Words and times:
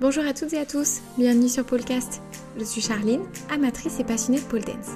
Bonjour 0.00 0.24
à 0.24 0.32
toutes 0.32 0.52
et 0.52 0.58
à 0.58 0.64
tous, 0.64 1.00
bienvenue 1.18 1.48
sur 1.48 1.66
Polecast. 1.66 2.22
Je 2.56 2.62
suis 2.62 2.80
Charline, 2.80 3.24
amatrice 3.50 3.98
et 3.98 4.04
passionnée 4.04 4.38
de 4.38 4.44
pole 4.44 4.62
dance. 4.62 4.92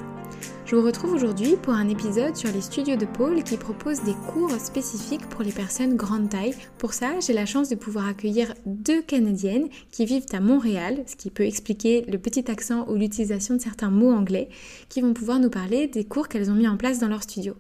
Je 0.65 0.77
vous 0.77 0.87
retrouve 0.87 1.13
aujourd'hui 1.13 1.57
pour 1.61 1.75
un 1.75 1.89
épisode 1.89 2.37
sur 2.37 2.53
les 2.53 2.61
studios 2.61 2.95
de 2.95 3.05
pole 3.05 3.43
qui 3.43 3.57
proposent 3.57 4.05
des 4.05 4.15
cours 4.33 4.53
spécifiques 4.61 5.29
pour 5.29 5.43
les 5.43 5.51
personnes 5.51 5.97
grande 5.97 6.29
taille. 6.29 6.55
Pour 6.79 6.95
ça, 6.95 7.19
j'ai 7.19 7.33
la 7.33 7.47
chance 7.47 7.69
de 7.69 7.75
pouvoir 7.75 8.07
accueillir 8.07 8.55
deux 8.65 9.03
Canadiennes 9.03 9.71
qui 9.91 10.07
vivent 10.07 10.27
à 10.33 10.39
Montréal, 10.39 11.03
ce 11.09 11.17
qui 11.17 11.31
peut 11.31 11.47
expliquer 11.47 12.03
le 12.03 12.19
petit 12.19 12.49
accent 12.49 12.89
ou 12.89 12.95
l'utilisation 12.95 13.57
de 13.57 13.61
certains 13.61 13.91
mots 13.91 14.13
anglais, 14.13 14.51
qui 14.89 15.01
vont 15.01 15.15
pouvoir 15.15 15.41
nous 15.41 15.51
parler 15.51 15.89
des 15.89 16.05
cours 16.05 16.29
qu'elles 16.29 16.49
ont 16.49 16.55
mis 16.55 16.69
en 16.69 16.77
place 16.77 17.01
dans 17.01 17.09
leur 17.09 17.25
studio. 17.25 17.57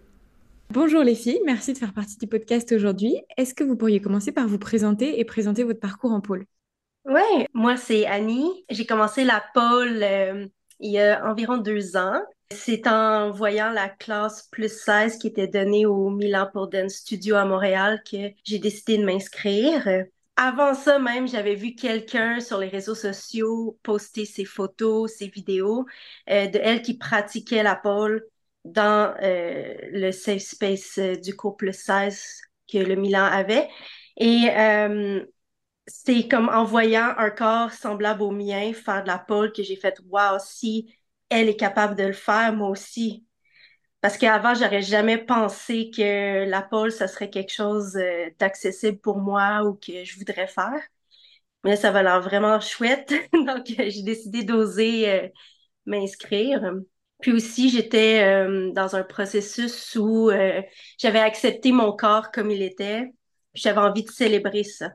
Bonjour 0.70 1.02
les 1.02 1.16
filles, 1.16 1.40
merci 1.44 1.72
de 1.72 1.78
faire 1.78 1.92
partie 1.92 2.18
du 2.18 2.28
podcast 2.28 2.70
aujourd'hui. 2.70 3.16
Est-ce 3.36 3.52
que 3.52 3.64
vous 3.64 3.74
pourriez 3.74 4.00
commencer 4.00 4.30
par 4.30 4.46
vous 4.46 4.58
présenter 4.58 5.18
et 5.18 5.24
présenter 5.24 5.64
votre 5.64 5.80
parcours 5.80 6.12
en 6.12 6.20
pôle 6.20 6.46
Ouais, 7.04 7.48
moi 7.52 7.76
c'est 7.76 8.06
Annie. 8.06 8.64
J'ai 8.70 8.86
commencé 8.86 9.24
la 9.24 9.42
pole 9.54 10.02
euh, 10.02 10.46
il 10.78 10.92
y 10.92 11.00
a 11.00 11.24
environ 11.28 11.56
deux 11.56 11.96
ans. 11.96 12.20
C'est 12.50 12.86
en 12.86 13.30
voyant 13.30 13.70
la 13.70 13.88
classe 13.88 14.48
plus 14.52 14.72
16 14.72 15.18
qui 15.18 15.26
était 15.26 15.48
donnée 15.48 15.86
au 15.86 16.10
Milan 16.10 16.48
Pole 16.52 16.68
Dance 16.70 16.94
Studio 16.94 17.36
à 17.36 17.44
Montréal 17.44 18.02
que 18.08 18.30
j'ai 18.44 18.58
décidé 18.58 18.98
de 18.98 19.04
m'inscrire. 19.04 19.88
Avant 20.36 20.74
ça 20.74 20.98
même, 20.98 21.26
j'avais 21.26 21.54
vu 21.54 21.74
quelqu'un 21.74 22.40
sur 22.40 22.58
les 22.58 22.68
réseaux 22.68 22.94
sociaux 22.94 23.78
poster 23.82 24.24
ses 24.24 24.44
photos, 24.44 25.12
ses 25.12 25.28
vidéos 25.28 25.86
euh, 26.30 26.46
de 26.46 26.58
elle 26.62 26.82
qui 26.82 26.98
pratiquait 26.98 27.62
la 27.62 27.76
pole 27.76 28.24
dans 28.64 29.14
euh, 29.22 29.74
le 29.90 30.10
safe 30.12 30.42
space 30.42 30.98
du 31.22 31.34
couple 31.34 31.72
16 31.72 32.42
que 32.70 32.78
le 32.78 32.94
Milan 32.96 33.24
avait. 33.24 33.68
Et 34.16 34.48
c'est 35.92 36.26
comme 36.28 36.48
en 36.48 36.64
voyant 36.64 37.14
un 37.18 37.30
corps 37.30 37.72
semblable 37.72 38.22
au 38.22 38.30
mien 38.30 38.72
faire 38.72 39.02
de 39.02 39.08
la 39.08 39.18
pole 39.18 39.52
que 39.52 39.62
j'ai 39.62 39.76
fait 39.76 39.98
waouh 40.08 40.38
si 40.40 40.96
elle 41.28 41.48
est 41.48 41.56
capable 41.56 41.96
de 41.96 42.04
le 42.04 42.12
faire 42.12 42.52
moi 42.54 42.68
aussi. 42.70 43.26
Parce 44.00 44.18
qu'avant 44.18 44.54
j'aurais 44.54 44.82
jamais 44.82 45.18
pensé 45.18 45.90
que 45.90 46.44
la 46.48 46.62
pole 46.62 46.92
ça 46.92 47.08
serait 47.08 47.30
quelque 47.30 47.52
chose 47.52 47.96
euh, 47.96 48.30
d'accessible 48.38 48.98
pour 48.98 49.18
moi 49.18 49.64
ou 49.64 49.74
que 49.74 50.04
je 50.04 50.18
voudrais 50.18 50.48
faire. 50.48 50.80
Mais 51.64 51.76
ça 51.76 51.92
va 51.92 52.02
l'air 52.02 52.20
vraiment 52.22 52.60
chouette. 52.60 53.14
Donc 53.32 53.70
euh, 53.78 53.90
j'ai 53.90 54.02
décidé 54.02 54.44
d'oser 54.44 55.10
euh, 55.10 55.28
m'inscrire. 55.86 56.72
Puis 57.20 57.32
aussi 57.32 57.70
j'étais 57.70 58.46
dans 58.72 58.96
un 58.96 59.04
processus 59.04 59.96
où 59.96 60.30
j'avais 60.98 61.20
accepté 61.20 61.70
mon 61.72 61.92
corps 61.92 62.32
comme 62.32 62.50
il 62.50 62.62
était. 62.62 63.12
J'avais 63.54 63.78
envie 63.78 64.02
de 64.04 64.10
célébrer 64.10 64.64
ça 64.64 64.90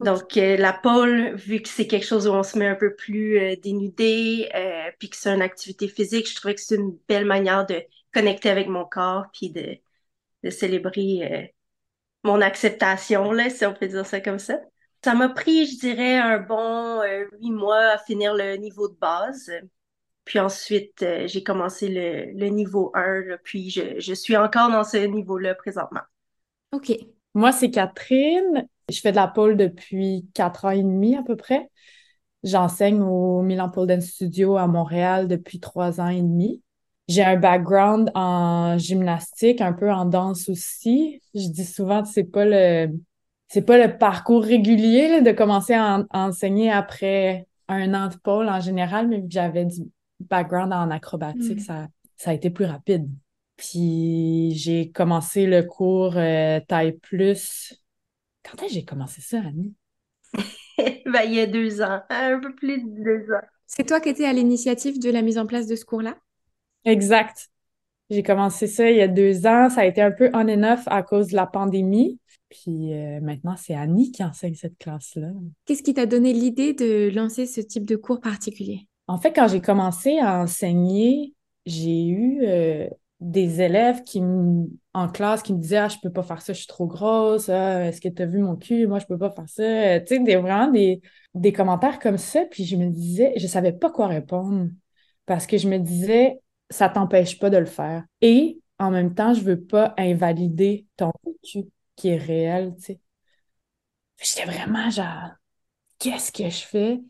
donc, 0.00 0.36
euh, 0.36 0.56
la 0.56 0.72
pole, 0.72 1.34
vu 1.36 1.62
que 1.62 1.68
c'est 1.68 1.86
quelque 1.86 2.04
chose 2.04 2.26
où 2.26 2.32
on 2.32 2.42
se 2.42 2.58
met 2.58 2.66
un 2.66 2.74
peu 2.74 2.94
plus 2.94 3.38
euh, 3.38 3.56
dénudé, 3.56 4.50
euh, 4.54 4.90
puis 4.98 5.08
que 5.08 5.16
c'est 5.16 5.32
une 5.32 5.42
activité 5.42 5.88
physique, 5.88 6.28
je 6.28 6.34
trouvais 6.34 6.54
que 6.54 6.60
c'est 6.60 6.74
une 6.76 6.98
belle 7.08 7.24
manière 7.26 7.64
de 7.64 7.82
connecter 8.12 8.50
avec 8.50 8.68
mon 8.68 8.84
corps, 8.84 9.26
puis 9.32 9.50
de, 9.50 9.78
de 10.42 10.50
célébrer 10.50 11.52
mon 12.24 12.40
acceptation, 12.40 13.32
là, 13.32 13.50
si 13.50 13.66
on 13.66 13.74
peut 13.74 13.88
dire 13.88 14.06
ça 14.06 14.20
comme 14.20 14.38
ça. 14.38 14.58
Ça 15.04 15.14
m'a 15.14 15.28
pris, 15.28 15.66
je 15.66 15.78
dirais, 15.78 16.16
un 16.18 16.38
bon 16.38 17.02
huit 17.40 17.50
mois 17.50 17.92
à 17.92 17.98
finir 17.98 18.34
le 18.34 18.56
niveau 18.56 18.88
de 18.88 18.96
base. 18.96 19.50
Puis 20.24 20.38
ensuite, 20.38 21.04
j'ai 21.26 21.42
commencé 21.42 21.88
le, 21.88 22.32
le, 22.38 22.48
niveau 22.48 22.90
1, 22.94 23.38
puis 23.42 23.70
je, 23.70 24.00
je 24.00 24.14
suis 24.14 24.36
encore 24.36 24.70
dans 24.70 24.84
ce 24.84 24.98
niveau-là 24.98 25.54
présentement. 25.54 26.02
OK. 26.72 26.92
Moi, 27.34 27.52
c'est 27.52 27.70
Catherine. 27.70 28.66
Je 28.90 29.00
fais 29.00 29.10
de 29.10 29.16
la 29.16 29.28
pole 29.28 29.56
depuis 29.56 30.26
quatre 30.34 30.64
ans 30.64 30.70
et 30.70 30.82
demi 30.82 31.16
à 31.16 31.22
peu 31.22 31.36
près. 31.36 31.70
J'enseigne 32.42 33.00
au 33.00 33.42
Milan 33.42 33.70
Pole 33.70 33.88
Dance 33.88 34.04
Studio 34.04 34.56
à 34.56 34.66
Montréal 34.66 35.28
depuis 35.28 35.60
trois 35.60 36.00
ans 36.00 36.08
et 36.08 36.20
demi. 36.20 36.62
J'ai 37.08 37.24
un 37.24 37.36
background 37.36 38.10
en 38.14 38.78
gymnastique, 38.78 39.60
un 39.60 39.72
peu 39.72 39.90
en 39.90 40.04
danse 40.04 40.48
aussi. 40.48 41.20
Je 41.34 41.48
dis 41.48 41.64
souvent 41.64 42.02
que 42.02 42.08
c'est 42.08 42.24
pas 42.24 42.44
le 42.44 42.88
c'est 43.48 43.62
pas 43.62 43.78
le 43.78 43.98
parcours 43.98 44.42
régulier 44.42 45.20
de 45.20 45.30
commencer 45.30 45.74
à, 45.74 46.04
enseigner 46.10 46.70
après 46.70 47.46
un 47.68 47.94
an 47.94 48.08
de 48.08 48.16
pole 48.16 48.48
en 48.48 48.60
général, 48.60 49.08
mais 49.08 49.20
vu 49.20 49.28
que 49.28 49.32
j'avais 49.32 49.64
du 49.64 49.82
background 50.20 50.72
en 50.72 50.90
acrobatique, 50.90 51.58
mm. 51.58 51.64
ça, 51.64 51.88
ça 52.16 52.30
a 52.30 52.34
été 52.34 52.50
plus 52.50 52.64
rapide. 52.64 53.08
Puis 53.56 54.52
j'ai 54.56 54.90
commencé 54.90 55.46
le 55.46 55.62
cours 55.62 56.16
euh, 56.16 56.60
taille 56.66 56.98
plus 56.98 57.80
quand 58.44 58.62
est-ce 58.62 58.66
que 58.66 58.74
j'ai 58.74 58.84
commencé 58.84 59.22
ça, 59.22 59.38
Annie? 59.38 59.74
ben, 60.78 61.22
il 61.24 61.34
y 61.34 61.40
a 61.40 61.46
deux 61.46 61.80
ans, 61.82 62.02
un 62.10 62.38
peu 62.38 62.54
plus 62.54 62.82
de 62.82 63.02
deux 63.02 63.32
ans. 63.32 63.42
C'est 63.66 63.86
toi 63.86 64.00
qui 64.00 64.10
étais 64.10 64.26
à 64.26 64.32
l'initiative 64.32 65.00
de 65.00 65.10
la 65.10 65.22
mise 65.22 65.38
en 65.38 65.46
place 65.46 65.66
de 65.66 65.74
ce 65.74 65.84
cours-là? 65.84 66.16
Exact. 66.84 67.48
J'ai 68.10 68.22
commencé 68.22 68.66
ça 68.66 68.90
il 68.90 68.98
y 68.98 69.00
a 69.00 69.08
deux 69.08 69.46
ans. 69.46 69.70
Ça 69.70 69.80
a 69.80 69.84
été 69.86 70.02
un 70.02 70.10
peu 70.10 70.30
on 70.34 70.48
and 70.48 70.62
off 70.62 70.82
à 70.86 71.02
cause 71.02 71.28
de 71.28 71.36
la 71.36 71.46
pandémie. 71.46 72.20
Puis 72.50 72.92
euh, 72.92 73.20
maintenant, 73.20 73.56
c'est 73.56 73.74
Annie 73.74 74.12
qui 74.12 74.22
enseigne 74.22 74.54
cette 74.54 74.76
classe-là. 74.78 75.28
Qu'est-ce 75.64 75.82
qui 75.82 75.94
t'a 75.94 76.04
donné 76.04 76.34
l'idée 76.34 76.74
de 76.74 77.10
lancer 77.14 77.46
ce 77.46 77.62
type 77.62 77.86
de 77.86 77.96
cours 77.96 78.20
particulier? 78.20 78.86
En 79.08 79.18
fait, 79.18 79.32
quand 79.32 79.48
j'ai 79.48 79.60
commencé 79.60 80.18
à 80.18 80.40
enseigner, 80.40 81.34
j'ai 81.64 82.06
eu 82.06 82.42
euh, 82.42 82.86
des 83.20 83.60
élèves 83.60 84.02
qui 84.02 84.20
en 84.92 85.08
classe 85.08 85.42
qui 85.42 85.54
me 85.54 85.58
disaient 85.58 85.78
ah 85.78 85.88
je 85.88 85.96
peux 86.02 86.10
pas 86.12 86.22
faire 86.22 86.42
ça 86.42 86.52
je 86.52 86.58
suis 86.58 86.66
trop 86.66 86.86
grosse 86.86 87.48
ah, 87.48 87.86
est-ce 87.86 88.00
que 88.00 88.08
tu 88.08 88.22
as 88.22 88.26
vu 88.26 88.38
mon 88.38 88.56
cul? 88.56 88.86
Moi 88.86 88.98
je 88.98 89.06
peux 89.06 89.18
pas 89.18 89.30
faire 89.30 89.48
ça. 89.48 90.00
Tu 90.00 90.06
sais 90.16 90.18
des 90.20 90.36
vraiment 90.36 90.70
des, 90.70 91.00
des 91.34 91.52
commentaires 91.52 91.98
comme 91.98 92.18
ça. 92.18 92.44
Puis 92.50 92.64
je 92.64 92.76
me 92.76 92.90
disais 92.90 93.32
je 93.36 93.46
savais 93.46 93.72
pas 93.72 93.90
quoi 93.90 94.08
répondre 94.08 94.68
parce 95.26 95.46
que 95.46 95.58
je 95.58 95.68
me 95.68 95.78
disais 95.78 96.40
ça 96.70 96.88
t'empêche 96.88 97.38
pas 97.38 97.50
de 97.50 97.56
le 97.58 97.66
faire. 97.66 98.04
Et 98.20 98.60
en 98.78 98.90
même 98.90 99.14
temps 99.14 99.34
je 99.34 99.40
veux 99.42 99.60
pas 99.60 99.94
invalider 99.98 100.86
ton 100.96 101.10
vécu 101.24 101.68
qui 101.96 102.08
est 102.08 102.16
réel 102.18 102.74
tu 102.76 102.82
sais. 102.84 103.00
J'étais 104.22 104.44
vraiment 104.46 104.90
genre 104.90 105.30
qu'est-ce 105.98 106.32
que 106.32 106.50
je 106.50 106.64
fais? 106.66 107.00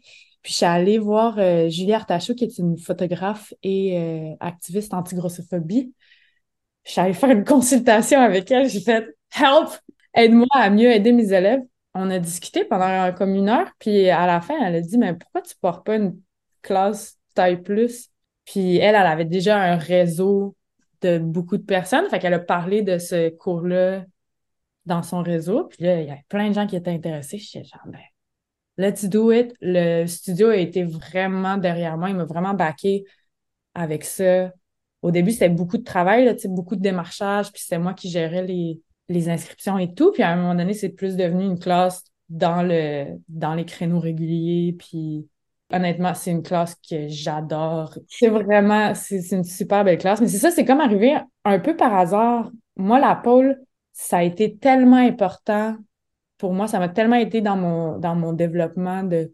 Puis 0.44 0.52
je 0.52 0.58
suis 0.58 0.66
allée 0.66 0.98
voir 0.98 1.38
euh, 1.38 1.70
Julie 1.70 1.94
Artachot, 1.94 2.34
qui 2.34 2.44
est 2.44 2.58
une 2.58 2.76
photographe 2.76 3.54
et 3.62 3.98
euh, 3.98 4.34
activiste 4.40 4.92
anti-grossophobie. 4.92 5.94
Je 6.84 6.92
suis 6.92 7.00
allée 7.00 7.14
faire 7.14 7.30
une 7.30 7.44
consultation 7.46 8.20
avec 8.20 8.50
elle. 8.50 8.68
J'ai 8.68 8.80
fait 8.80 9.06
Help! 9.34 9.70
Aide-moi 10.12 10.46
à 10.52 10.68
mieux 10.68 10.92
aider 10.92 11.12
mes 11.12 11.32
élèves. 11.32 11.62
On 11.94 12.10
a 12.10 12.18
discuté 12.18 12.66
pendant 12.66 13.10
comme 13.14 13.34
une 13.34 13.48
heure, 13.48 13.70
puis 13.78 14.10
à 14.10 14.26
la 14.26 14.42
fin, 14.42 14.54
elle 14.62 14.76
a 14.76 14.80
dit 14.82 14.98
Mais 14.98 15.14
pourquoi 15.14 15.40
tu 15.40 15.54
portes 15.60 15.86
pas 15.86 15.96
une 15.96 16.20
classe 16.60 17.16
taille 17.34 17.62
plus? 17.62 18.10
Puis 18.44 18.76
elle, 18.76 18.96
elle 18.96 19.06
avait 19.06 19.24
déjà 19.24 19.58
un 19.58 19.76
réseau 19.76 20.56
de 21.00 21.18
beaucoup 21.18 21.56
de 21.56 21.62
personnes. 21.62 22.06
Fait 22.10 22.18
qu'elle 22.18 22.34
a 22.34 22.38
parlé 22.38 22.82
de 22.82 22.98
ce 22.98 23.30
cours-là 23.30 24.04
dans 24.84 25.02
son 25.02 25.22
réseau. 25.22 25.64
Puis 25.64 25.84
là, 25.84 26.02
il 26.02 26.06
y 26.06 26.10
avait 26.10 26.24
plein 26.28 26.50
de 26.50 26.54
gens 26.54 26.66
qui 26.66 26.76
étaient 26.76 26.90
intéressés. 26.90 27.38
Je 27.38 27.46
suis 27.46 27.64
genre, 27.64 27.80
ben, 27.86 27.98
let's 28.78 29.04
do 29.04 29.32
it. 29.32 29.54
Le 29.60 30.06
studio 30.06 30.48
a 30.48 30.56
été 30.56 30.84
vraiment 30.84 31.56
derrière 31.56 31.96
moi. 31.96 32.10
Il 32.10 32.16
m'a 32.16 32.24
vraiment 32.24 32.54
backé 32.54 33.04
avec 33.74 34.04
ça. 34.04 34.52
Au 35.02 35.10
début, 35.10 35.32
c'était 35.32 35.48
beaucoup 35.48 35.78
de 35.78 35.84
travail, 35.84 36.24
là, 36.24 36.34
beaucoup 36.46 36.76
de 36.76 36.80
démarchage, 36.80 37.52
puis 37.52 37.60
c'était 37.62 37.78
moi 37.78 37.92
qui 37.92 38.08
gérais 38.08 38.46
les, 38.46 38.80
les 39.08 39.28
inscriptions 39.28 39.78
et 39.78 39.92
tout. 39.92 40.12
Puis 40.12 40.22
à 40.22 40.30
un 40.30 40.36
moment 40.36 40.54
donné, 40.54 40.72
c'est 40.72 40.90
plus 40.90 41.16
devenu 41.16 41.44
une 41.44 41.58
classe 41.58 42.04
dans 42.30 42.62
le 42.62 43.18
dans 43.28 43.54
les 43.54 43.66
créneaux 43.66 44.00
réguliers. 44.00 44.74
Puis 44.78 45.28
honnêtement, 45.72 46.14
c'est 46.14 46.30
une 46.30 46.42
classe 46.42 46.74
que 46.76 47.08
j'adore. 47.08 47.98
C'est 48.08 48.28
vraiment, 48.28 48.94
c'est 48.94 49.20
une 49.32 49.44
super 49.44 49.84
belle 49.84 49.98
classe. 49.98 50.20
Mais 50.20 50.28
c'est 50.28 50.38
ça, 50.38 50.50
c'est 50.50 50.64
comme 50.64 50.80
arrivé 50.80 51.16
un 51.44 51.58
peu 51.58 51.76
par 51.76 51.94
hasard. 51.94 52.50
Moi, 52.76 52.98
la 52.98 53.14
pôle, 53.14 53.60
ça 53.92 54.18
a 54.18 54.22
été 54.22 54.56
tellement 54.56 54.96
important 54.96 55.76
pour 56.38 56.52
moi, 56.52 56.68
ça 56.68 56.78
m'a 56.78 56.88
tellement 56.88 57.16
été 57.16 57.40
dans 57.40 57.56
mon, 57.56 57.98
dans 57.98 58.14
mon 58.14 58.32
développement, 58.32 59.02
de, 59.02 59.32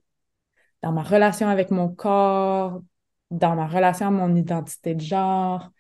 dans 0.83 0.93
ma 0.93 1.03
relation 1.03 1.49
avec 1.49 1.71
mon 1.71 1.89
corps, 1.89 2.83
dans 3.31 3.55
ma 3.55 3.67
relation 3.67 4.07
à 4.07 4.11
mon 4.11 4.35
identité 4.35 4.95
de 4.95 5.01
genre, 5.01 5.71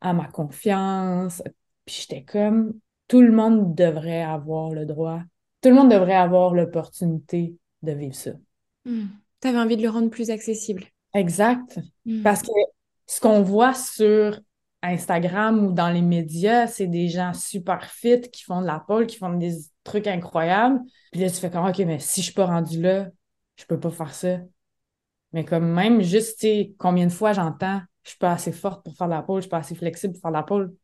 à 0.00 0.12
ma 0.12 0.26
confiance. 0.26 1.42
Puis 1.84 2.00
j'étais 2.00 2.24
comme, 2.24 2.74
tout 3.08 3.20
le 3.20 3.32
monde 3.32 3.74
devrait 3.74 4.22
avoir 4.22 4.70
le 4.70 4.86
droit, 4.86 5.20
tout 5.62 5.68
le 5.68 5.74
monde 5.74 5.90
devrait 5.90 6.14
avoir 6.14 6.54
l'opportunité 6.54 7.56
de 7.82 7.92
vivre 7.92 8.14
ça. 8.14 8.32
Hmm. 8.84 9.06
Tu 9.40 9.48
avais 9.48 9.58
envie 9.58 9.76
de 9.76 9.82
le 9.82 9.90
rendre 9.90 10.10
plus 10.10 10.30
accessible. 10.30 10.84
Exact. 11.14 11.78
Hmm. 12.06 12.22
Parce 12.22 12.42
que 12.42 12.52
ce 13.06 13.20
qu'on 13.20 13.42
voit 13.42 13.74
sur 13.74 14.38
Instagram 14.82 15.66
ou 15.66 15.72
dans 15.72 15.90
les 15.90 16.02
médias, 16.02 16.66
c'est 16.66 16.86
des 16.86 17.08
gens 17.08 17.32
super 17.34 17.84
fit 17.84 18.20
qui 18.20 18.44
font 18.44 18.62
de 18.62 18.66
la 18.66 18.80
pole, 18.80 19.06
qui 19.06 19.16
font 19.16 19.32
des 19.34 19.52
trucs 19.84 20.06
incroyables. 20.06 20.80
Puis 21.12 21.20
là, 21.20 21.30
tu 21.30 21.36
fais 21.36 21.50
comme, 21.50 21.66
OK, 21.66 21.78
mais 21.80 21.98
si 21.98 22.20
je 22.20 22.26
suis 22.26 22.34
pas 22.34 22.46
rendu 22.46 22.80
là, 22.80 23.08
je 23.56 23.64
peux 23.66 23.78
pas 23.78 23.90
faire 23.90 24.14
ça. 24.14 24.38
Mais 25.32 25.44
comme 25.44 25.70
même 25.70 26.02
juste, 26.02 26.40
tu 26.40 26.46
sais, 26.46 26.72
combien 26.78 27.06
de 27.06 27.12
fois 27.12 27.32
j'entends, 27.32 27.80
je 28.02 28.10
suis 28.10 28.18
pas 28.18 28.32
assez 28.32 28.52
forte 28.52 28.84
pour 28.84 28.96
faire 28.96 29.06
de 29.06 29.12
la 29.12 29.22
pole, 29.22 29.38
je 29.38 29.42
suis 29.42 29.50
pas 29.50 29.58
assez 29.58 29.74
flexible 29.74 30.14
pour 30.14 30.22
faire 30.22 30.30
de 30.32 30.36
la 30.36 30.42
pole. 30.42 30.74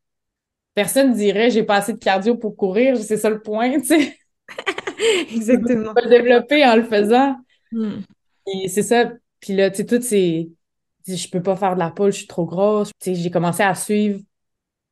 Personne 0.74 1.14
dirait, 1.14 1.50
j'ai 1.50 1.62
pas 1.62 1.76
assez 1.76 1.94
de 1.94 1.98
cardio 1.98 2.36
pour 2.36 2.54
courir, 2.56 2.96
c'est 2.98 3.16
ça 3.16 3.30
le 3.30 3.40
point, 3.40 3.80
tu 3.80 3.86
sais. 3.86 4.16
Exactement. 5.32 5.92
Je 5.96 6.04
le 6.04 6.10
développer 6.10 6.64
en 6.64 6.76
le 6.76 6.84
faisant. 6.84 7.36
Hmm. 7.72 8.00
Et 8.46 8.68
c'est 8.68 8.82
ça. 8.82 9.12
Puis 9.40 9.54
là, 9.54 9.70
tu 9.70 9.78
sais, 9.78 9.86
toutes 9.86 10.02
ces. 10.02 10.50
Je 11.06 11.28
peux 11.28 11.42
pas 11.42 11.56
faire 11.56 11.74
de 11.74 11.78
la 11.78 11.90
pole, 11.90 12.12
je 12.12 12.18
suis 12.18 12.26
trop 12.26 12.44
grosse. 12.44 12.90
J'ai 13.04 13.30
commencé 13.30 13.62
à 13.62 13.74
suivre 13.74 14.20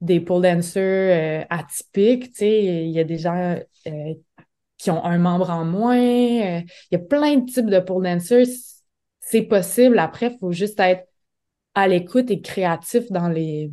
des 0.01 0.21
pole 0.21 0.43
dancers 0.43 1.43
euh, 1.43 1.45
atypiques. 1.51 2.41
Il 2.41 2.91
y 2.91 3.01
a 3.01 3.05
des 3.05 3.19
gens 3.19 3.59
euh, 3.87 4.15
qui 4.79 4.91
ont 4.91 5.05
un 5.05 5.19
membre 5.19 5.51
en 5.51 5.65
moins. 5.65 5.97
Euh, 5.97 6.61
il 6.91 6.93
y 6.93 6.97
a 6.97 6.99
plein 6.99 7.37
de 7.37 7.51
types 7.51 7.71
de 7.71 7.81
pole 7.81 8.05
dancers. 8.05 8.47
C'est 9.21 9.43
possible. 9.43 9.99
Après, 9.99 10.33
il 10.33 10.39
faut 10.39 10.53
juste 10.53 10.79
être 10.81 11.09
à 11.75 11.89
l'écoute 11.89 12.31
et 12.31 12.41
créatif 12.41 13.11
dans 13.11 13.29
les 13.29 13.73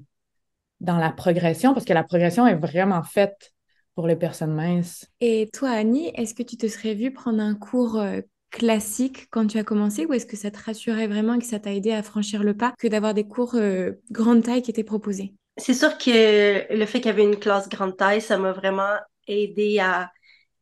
dans 0.80 0.98
la 0.98 1.12
progression 1.12 1.76
parce 1.76 1.86
que 1.86 1.94
la 1.94 2.04
progression 2.04 2.48
est 2.48 2.56
vraiment 2.56 3.04
faite 3.04 3.54
pour 3.94 4.08
les 4.08 4.16
personnes 4.16 4.56
minces. 4.56 5.06
Et 5.20 5.48
toi, 5.54 5.70
Annie, 5.70 6.12
est-ce 6.16 6.34
que 6.34 6.42
tu 6.42 6.58
te 6.58 6.68
serais 6.68 6.96
vue 6.96 7.14
prendre 7.14 7.40
un 7.40 7.54
cours 7.54 8.02
classique 8.52 9.28
quand 9.32 9.48
tu 9.48 9.58
as 9.58 9.64
commencé 9.64 10.06
ou 10.06 10.14
est-ce 10.14 10.26
que 10.26 10.38
ça 10.38 10.52
te 10.52 10.60
rassurait 10.64 11.08
vraiment 11.08 11.34
et 11.36 11.40
que 11.40 11.46
ça 11.46 11.60
t'a 11.60 11.74
aidé 11.74 11.92
à 11.92 12.04
franchir 12.04 12.44
le 12.44 12.56
pas 12.56 12.74
que 12.78 12.88
d'avoir 12.88 13.14
des 13.14 13.28
cours 13.28 13.56
euh, 13.56 13.94
grande 14.12 14.44
taille 14.44 14.62
qui 14.62 14.72
étaient 14.72 14.84
proposés? 14.84 15.34
C'est 15.58 15.74
sûr 15.74 15.98
que 15.98 16.74
le 16.74 16.86
fait 16.86 17.00
qu'il 17.00 17.08
y 17.08 17.14
avait 17.14 17.24
une 17.24 17.40
classe 17.40 17.70
grande 17.70 17.98
taille, 17.98 18.22
ça 18.22 18.38
m'a 18.38 18.52
vraiment 18.52 18.96
aidé 19.28 19.80
à 19.80 20.12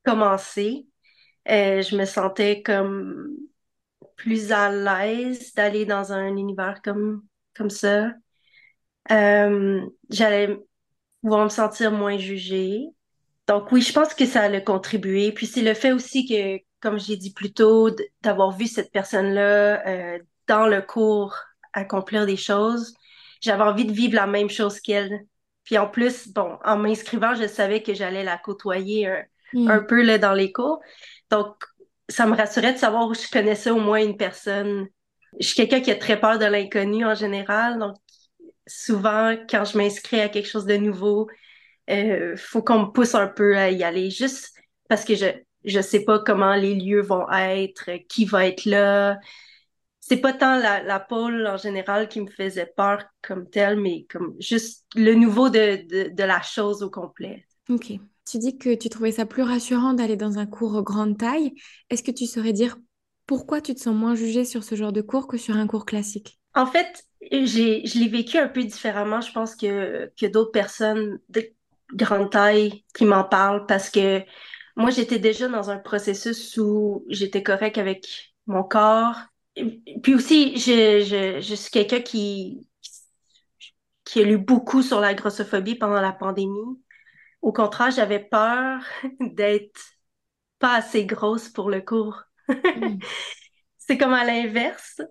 commencer. 0.05 0.87
Euh, 1.49 1.81
je 1.81 1.95
me 1.95 2.05
sentais 2.05 2.61
comme 2.61 3.35
plus 4.15 4.51
à 4.51 4.71
l'aise 4.71 5.53
d'aller 5.53 5.85
dans 5.85 6.11
un 6.11 6.35
univers 6.35 6.81
comme, 6.83 7.23
comme 7.55 7.69
ça. 7.69 8.11
Euh, 9.11 9.81
j'allais 10.09 10.57
pouvoir 11.21 11.45
me 11.45 11.49
sentir 11.49 11.91
moins 11.91 12.17
jugée. 12.17 12.81
Donc 13.47 13.71
oui, 13.71 13.81
je 13.81 13.93
pense 13.93 14.13
que 14.13 14.25
ça 14.25 14.43
a 14.43 14.61
contribué. 14.61 15.31
Puis 15.31 15.47
c'est 15.47 15.61
le 15.61 15.73
fait 15.73 15.91
aussi 15.91 16.27
que, 16.27 16.59
comme 16.81 16.99
j'ai 16.99 17.17
dit 17.17 17.33
plus 17.33 17.53
tôt, 17.53 17.89
d'avoir 18.21 18.51
vu 18.51 18.67
cette 18.67 18.91
personne-là 18.91 19.87
euh, 19.87 20.19
dans 20.47 20.67
le 20.67 20.81
cours 20.81 21.35
accomplir 21.73 22.25
des 22.25 22.37
choses, 22.37 22.93
j'avais 23.41 23.63
envie 23.63 23.85
de 23.85 23.91
vivre 23.91 24.15
la 24.15 24.27
même 24.27 24.49
chose 24.49 24.79
qu'elle. 24.79 25.25
Puis 25.63 25.77
en 25.77 25.87
plus, 25.87 26.29
bon, 26.29 26.57
en 26.63 26.77
m'inscrivant, 26.77 27.35
je 27.35 27.47
savais 27.47 27.83
que 27.83 27.93
j'allais 27.93 28.23
la 28.23 28.37
côtoyer 28.37 29.07
un, 29.07 29.23
mm. 29.53 29.69
un 29.69 29.79
peu 29.79 30.01
là, 30.01 30.17
dans 30.17 30.33
les 30.33 30.51
cours. 30.51 30.79
Donc, 31.29 31.55
ça 32.09 32.25
me 32.25 32.35
rassurait 32.35 32.73
de 32.73 32.79
savoir 32.79 33.07
où 33.07 33.13
je 33.13 33.29
connaissais 33.31 33.69
au 33.69 33.79
moins 33.79 34.01
une 34.03 34.17
personne. 34.17 34.87
Je 35.39 35.47
suis 35.47 35.55
quelqu'un 35.55 35.81
qui 35.81 35.91
a 35.91 35.95
très 35.95 36.19
peur 36.19 36.39
de 36.39 36.45
l'inconnu 36.45 37.05
en 37.05 37.13
général, 37.13 37.77
donc 37.77 37.95
souvent, 38.65 39.35
quand 39.49 39.65
je 39.65 39.77
m'inscris 39.77 40.21
à 40.21 40.29
quelque 40.29 40.47
chose 40.47 40.65
de 40.65 40.77
nouveau, 40.77 41.29
euh, 41.89 42.35
faut 42.37 42.63
qu'on 42.63 42.79
me 42.79 42.91
pousse 42.91 43.15
un 43.15 43.27
peu 43.27 43.57
à 43.57 43.69
y 43.71 43.83
aller, 43.83 44.09
juste 44.09 44.53
parce 44.87 45.05
que 45.05 45.15
je 45.15 45.25
je 45.65 45.81
sais 45.81 46.03
pas 46.03 46.19
comment 46.19 46.55
les 46.55 46.75
lieux 46.75 47.01
vont 47.01 47.29
être, 47.31 47.91
qui 48.07 48.25
va 48.25 48.47
être 48.47 48.65
là. 48.65 49.19
C'est 49.99 50.17
pas 50.17 50.33
tant 50.33 50.57
la, 50.57 50.81
la 50.83 50.99
pôle 50.99 51.45
en 51.47 51.57
général 51.57 52.07
qui 52.07 52.21
me 52.21 52.27
faisait 52.27 52.71
peur 52.75 53.03
comme 53.21 53.49
telle, 53.49 53.79
mais 53.79 54.05
comme 54.09 54.35
juste 54.39 54.85
le 54.95 55.13
nouveau 55.13 55.49
de, 55.49 55.85
de, 55.87 56.09
de 56.09 56.23
la 56.23 56.41
chose 56.41 56.81
au 56.83 56.89
complet. 56.89 57.45
Ok. 57.69 57.93
Tu 58.25 58.37
dis 58.37 58.57
que 58.57 58.75
tu 58.75 58.89
trouvais 58.89 59.11
ça 59.11 59.25
plus 59.25 59.43
rassurant 59.43 59.93
d'aller 59.93 60.15
dans 60.15 60.37
un 60.37 60.45
cours 60.45 60.83
grande 60.83 61.17
taille. 61.17 61.53
Est-ce 61.89 62.03
que 62.03 62.11
tu 62.11 62.25
saurais 62.25 62.53
dire 62.53 62.77
pourquoi 63.25 63.61
tu 63.61 63.75
te 63.75 63.79
sens 63.79 63.95
moins 63.95 64.15
jugée 64.15 64.45
sur 64.45 64.63
ce 64.63 64.75
genre 64.75 64.91
de 64.91 65.01
cours 65.01 65.27
que 65.27 65.37
sur 65.37 65.55
un 65.55 65.67
cours 65.67 65.85
classique? 65.85 66.39
En 66.55 66.65
fait, 66.65 67.05
j'ai, 67.31 67.85
je 67.85 67.99
l'ai 67.99 68.07
vécu 68.07 68.37
un 68.37 68.47
peu 68.47 68.63
différemment, 68.63 69.21
je 69.21 69.31
pense, 69.31 69.55
que, 69.55 70.11
que 70.19 70.25
d'autres 70.25 70.51
personnes 70.51 71.19
de 71.29 71.51
grande 71.93 72.31
taille 72.31 72.83
qui 72.95 73.05
m'en 73.05 73.23
parlent 73.23 73.65
parce 73.65 73.89
que 73.89 74.23
moi, 74.79 74.89
j'étais 74.89 75.19
déjà 75.19 75.47
dans 75.47 75.69
un 75.69 75.77
processus 75.77 76.57
où 76.57 77.05
j'étais 77.09 77.43
correct 77.43 77.77
avec 77.77 78.33
mon 78.47 78.63
corps. 78.63 79.15
Puis 80.03 80.15
aussi, 80.15 80.57
je, 80.57 81.01
je, 81.01 81.41
je 81.41 81.55
suis 81.55 81.69
quelqu'un 81.69 82.01
qui, 82.01 82.65
qui 84.05 84.21
a 84.21 84.23
lu 84.23 84.37
beaucoup 84.37 84.81
sur 84.81 84.99
la 84.99 85.13
grossophobie 85.13 85.75
pendant 85.75 86.01
la 86.01 86.13
pandémie. 86.13 86.81
Au 87.41 87.53
contraire, 87.53 87.91
j'avais 87.91 88.19
peur 88.19 88.81
d'être 89.19 89.79
pas 90.59 90.75
assez 90.75 91.05
grosse 91.05 91.49
pour 91.49 91.69
le 91.69 91.81
cours. 91.81 92.23
Mm. 92.47 92.99
C'est 93.77 93.97
comme 93.97 94.13
à 94.13 94.23
l'inverse. 94.23 95.01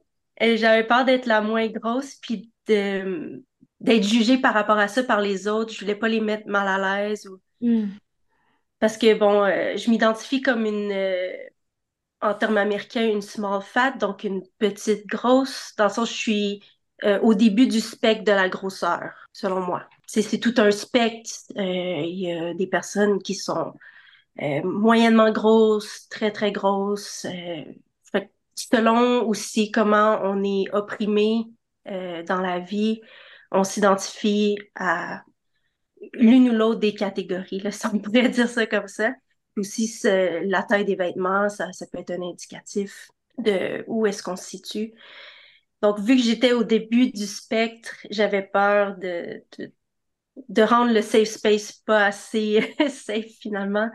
J'avais 0.41 0.87
peur 0.87 1.05
d'être 1.05 1.27
la 1.27 1.41
moins 1.41 1.67
grosse, 1.67 2.15
puis 2.17 2.53
de, 2.69 3.43
d'être 3.81 4.05
jugée 4.05 4.39
par 4.39 4.55
rapport 4.55 4.79
à 4.79 4.89
ça 4.89 5.03
par 5.03 5.21
les 5.21 5.49
autres. 5.49 5.73
Je 5.73 5.81
voulais 5.81 5.97
pas 5.97 6.09
les 6.09 6.21
mettre 6.21 6.47
mal 6.47 6.69
à 6.69 7.09
l'aise. 7.09 7.27
Ou... 7.27 7.41
Hmm. 7.61 7.89
Parce 8.79 8.97
que, 8.97 9.15
bon, 9.15 9.45
euh, 9.45 9.77
je 9.77 9.91
m'identifie 9.91 10.41
comme 10.41 10.65
une, 10.67 10.93
euh, 10.93 11.33
en 12.21 12.35
termes 12.35 12.59
américains, 12.59 13.09
une 13.09 13.23
small 13.23 13.63
fat, 13.63 13.93
donc 13.93 14.25
une 14.25 14.43
petite 14.59 15.07
grosse, 15.07 15.75
dans 15.77 15.85
le 15.85 15.91
sens 15.91 16.11
je 16.11 16.17
suis 16.17 16.65
euh, 17.05 17.21
au 17.21 17.35
début 17.35 17.67
du 17.67 17.81
spectre 17.81 18.25
de 18.25 18.33
la 18.33 18.49
grosseur, 18.49 19.13
selon 19.33 19.61
moi. 19.61 19.89
C'est, 20.07 20.41
tout 20.41 20.55
un 20.59 20.71
spectre. 20.71 21.31
Il 21.57 22.19
y 22.19 22.33
a 22.33 22.55
des 22.55 22.67
personnes 22.67 23.23
qui 23.23 23.35
sont 23.35 23.75
moyennement 24.65 25.33
grosses, 25.33 26.09
très, 26.09 26.33
très 26.33 26.53
grosses, 26.53 27.27
selon 28.55 29.27
aussi 29.29 29.71
comment 29.71 30.21
on 30.23 30.43
est 30.43 30.73
opprimé 30.73 31.47
euh, 31.89 32.23
dans 32.25 32.41
la 32.41 32.59
vie, 32.59 33.01
on 33.51 33.65
s'identifie 33.65 34.59
à 34.75 35.23
l'une 36.13 36.51
ou 36.51 36.53
l'autre 36.53 36.81
des 36.81 36.95
catégories, 36.95 37.61
là, 37.61 37.71
si 37.73 37.87
on 37.87 37.99
pourrait 37.99 38.29
dire 38.29 38.49
ça 38.49 38.67
comme 38.67 38.89
ça. 38.89 39.13
Aussi, 39.57 39.93
la 40.05 40.63
taille 40.63 40.85
des 40.85 40.95
vêtements, 40.95 41.49
ça, 41.49 41.73
ça 41.73 41.85
peut 41.87 41.99
être 41.99 42.13
un 42.13 42.23
indicatif 42.23 43.11
de 43.39 43.85
où 43.89 44.07
est-ce 44.07 44.23
qu'on 44.23 44.37
se 44.37 44.45
situe. 44.45 44.95
Donc, 45.83 45.99
vu 46.01 46.17
que 46.17 46.23
j'étais 46.23 46.53
au 46.53 46.65
début 46.65 47.11
du 47.11 47.27
spectre, 47.27 47.97
j'avais 48.11 48.43
peur 48.43 48.97
de, 48.97 49.43
de, 49.59 49.73
de, 50.49 50.63
rendre 50.63 50.93
le 50.93 51.03
safe 51.03 51.29
space 51.29 51.73
pas 51.73 52.07
assez 52.07 52.75
safe 52.89 53.33
finalement. 53.41 53.89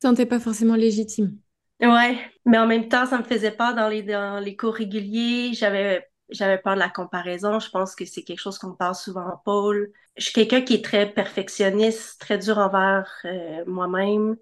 Tu 0.00 0.08
sentais 0.08 0.26
pas 0.26 0.40
forcément 0.40 0.76
légitime. 0.76 1.38
Ouais, 1.80 2.18
mais 2.44 2.58
en 2.58 2.66
même 2.66 2.88
temps, 2.88 3.06
ça 3.06 3.18
me 3.18 3.24
faisait 3.24 3.52
peur 3.52 3.74
dans 3.74 3.88
les, 3.88 4.02
dans 4.02 4.38
les 4.38 4.56
cours 4.56 4.74
réguliers. 4.74 5.52
J'avais, 5.54 6.09
j'avais 6.30 6.58
peur 6.58 6.74
de 6.74 6.78
la 6.78 6.88
comparaison. 6.88 7.60
Je 7.60 7.70
pense 7.70 7.94
que 7.94 8.04
c'est 8.04 8.22
quelque 8.22 8.40
chose 8.40 8.58
qu'on 8.58 8.74
parle 8.74 8.94
souvent 8.94 9.26
en 9.26 9.36
pôle. 9.38 9.92
Je 10.16 10.24
suis 10.24 10.32
quelqu'un 10.32 10.62
qui 10.62 10.74
est 10.74 10.84
très 10.84 11.10
perfectionniste, 11.10 12.20
très 12.20 12.38
dur 12.38 12.58
envers 12.58 13.10
euh, 13.24 13.64
moi-même. 13.66 14.36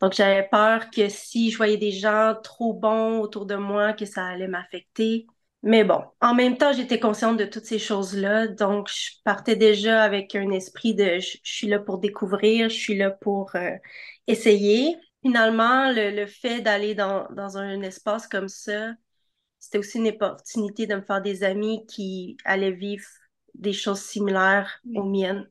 Donc, 0.00 0.12
j'avais 0.14 0.46
peur 0.48 0.90
que 0.90 1.08
si 1.08 1.50
je 1.50 1.56
voyais 1.56 1.78
des 1.78 1.92
gens 1.92 2.34
trop 2.42 2.74
bons 2.74 3.20
autour 3.20 3.46
de 3.46 3.56
moi, 3.56 3.92
que 3.92 4.04
ça 4.04 4.26
allait 4.26 4.48
m'affecter. 4.48 5.26
Mais 5.62 5.84
bon, 5.84 6.02
en 6.20 6.34
même 6.34 6.58
temps, 6.58 6.72
j'étais 6.72 7.00
consciente 7.00 7.38
de 7.38 7.44
toutes 7.44 7.64
ces 7.64 7.78
choses-là. 7.78 8.46
Donc, 8.48 8.88
je 8.90 9.10
partais 9.24 9.56
déjà 9.56 10.02
avec 10.02 10.34
un 10.36 10.50
esprit 10.50 10.94
de 10.94 11.18
je, 11.18 11.38
suis 11.42 11.66
là 11.66 11.78
pour 11.78 11.98
découvrir, 11.98 12.68
je 12.68 12.74
suis 12.76 12.96
là 12.96 13.10
pour 13.10 13.54
euh, 13.56 13.70
essayer 14.26 14.96
finalement, 15.26 15.90
le, 15.92 16.26
fait 16.26 16.60
d'aller 16.60 16.94
dans, 16.94 17.26
un 17.58 17.82
espace 17.82 18.28
comme 18.28 18.48
ça, 18.48 18.92
c'était 19.66 19.78
aussi 19.78 19.98
une 19.98 20.08
opportunité 20.08 20.86
de 20.86 20.94
me 20.94 21.00
faire 21.00 21.20
des 21.20 21.42
amis 21.42 21.84
qui 21.86 22.36
allaient 22.44 22.70
vivre 22.70 23.04
des 23.54 23.72
choses 23.72 23.98
similaires 23.98 24.80
aux 24.94 25.02
miennes, 25.02 25.48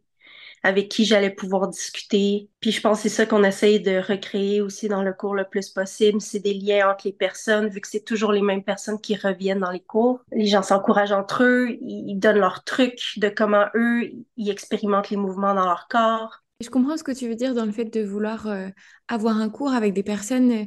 avec 0.63 0.87
qui 0.87 1.03
j'allais 1.03 1.31
pouvoir 1.31 1.67
discuter. 1.67 2.49
Puis 2.61 2.71
je 2.71 2.79
pense 2.79 2.99
que 2.99 3.09
c'est 3.09 3.15
ça 3.15 3.25
qu'on 3.25 3.43
essaye 3.43 3.81
de 3.81 3.97
recréer 3.97 4.61
aussi 4.61 4.87
dans 4.87 5.03
le 5.03 5.11
cours 5.11 5.35
le 5.35 5.43
plus 5.43 5.67
possible, 5.67 6.21
c'est 6.21 6.39
des 6.39 6.53
liens 6.53 6.91
entre 6.91 7.07
les 7.07 7.11
personnes, 7.11 7.67
vu 7.67 7.81
que 7.81 7.89
c'est 7.89 8.05
toujours 8.05 8.31
les 8.31 8.41
mêmes 8.41 8.63
personnes 8.63 9.01
qui 9.01 9.17
reviennent 9.17 9.59
dans 9.59 9.71
les 9.71 9.83
cours. 9.83 10.21
Les 10.31 10.47
gens 10.47 10.63
s'encouragent 10.63 11.11
entre 11.11 11.43
eux, 11.43 11.77
ils 11.81 12.17
donnent 12.17 12.39
leurs 12.39 12.63
trucs 12.63 13.17
de 13.17 13.27
comment 13.27 13.65
eux, 13.75 14.11
ils 14.37 14.49
expérimentent 14.49 15.09
les 15.09 15.17
mouvements 15.17 15.55
dans 15.55 15.65
leur 15.65 15.89
corps. 15.89 16.45
Je 16.61 16.69
comprends 16.69 16.95
ce 16.95 17.03
que 17.03 17.11
tu 17.11 17.27
veux 17.27 17.35
dire 17.35 17.53
dans 17.53 17.65
le 17.65 17.73
fait 17.73 17.83
de 17.83 18.01
vouloir 18.01 18.47
euh, 18.47 18.69
avoir 19.09 19.37
un 19.37 19.49
cours 19.49 19.73
avec 19.73 19.93
des 19.93 20.03
personnes 20.03 20.51
euh, 20.51 20.65